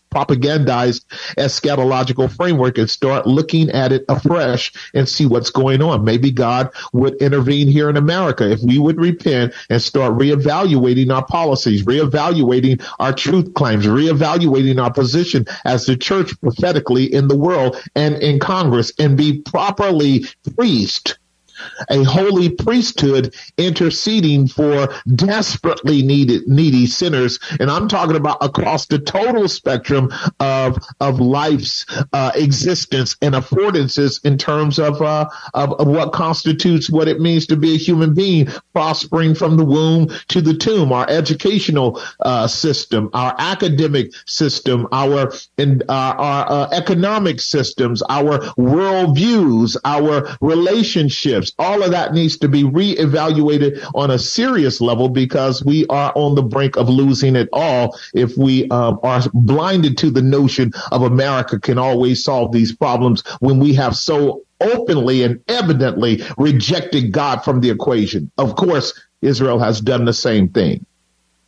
[1.36, 6.04] eschatological framework and start looking at it afresh and see what's going on.
[6.04, 11.26] Maybe God would intervene here in America if we would repent and start reevaluating our
[11.26, 17.76] policies, reevaluating our truth claims, reevaluating our position as the church prophetically in the world
[17.96, 21.18] and in Congress and be properly priest
[21.90, 27.38] a holy priesthood interceding for desperately needed needy sinners.
[27.60, 34.24] And i'm talking about across the total spectrum of of life's uh, existence and affordances
[34.24, 38.14] in terms of, uh, of, of what constitutes what it means to be a human
[38.14, 40.92] being prospering from the womb to the tomb.
[40.92, 48.38] Our educational uh, system our academic system our in, uh, our uh, economic systems our
[48.56, 55.64] worldviews our relationships all of that needs to be reevaluated on a serious level because
[55.64, 60.10] we are on the brink of losing it all if we um, are blinded to
[60.10, 65.42] the notion of America can always solve these problems when we have so openly and
[65.48, 68.30] evidently rejected God from the equation.
[68.38, 70.86] Of course, Israel has done the same thing.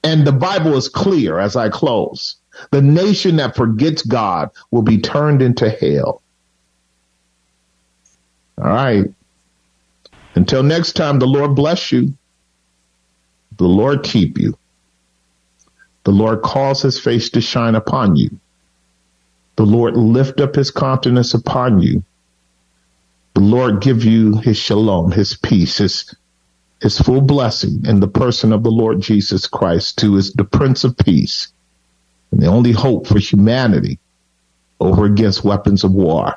[0.02, 2.36] And the Bible is clear as I close.
[2.70, 6.22] The nation that forgets God will be turned into hell.
[8.58, 9.06] All right.
[10.34, 12.14] Until next time, the Lord bless you.
[13.56, 14.58] The Lord keep you.
[16.04, 18.30] The Lord cause his face to shine upon you.
[19.56, 22.02] The Lord lift up his countenance upon you.
[23.34, 26.14] The Lord give you his shalom, his peace, his,
[26.80, 30.84] his full blessing in the person of the Lord Jesus Christ, who is the Prince
[30.84, 31.48] of Peace
[32.30, 33.98] and the only hope for humanity
[34.80, 36.36] over against weapons of war.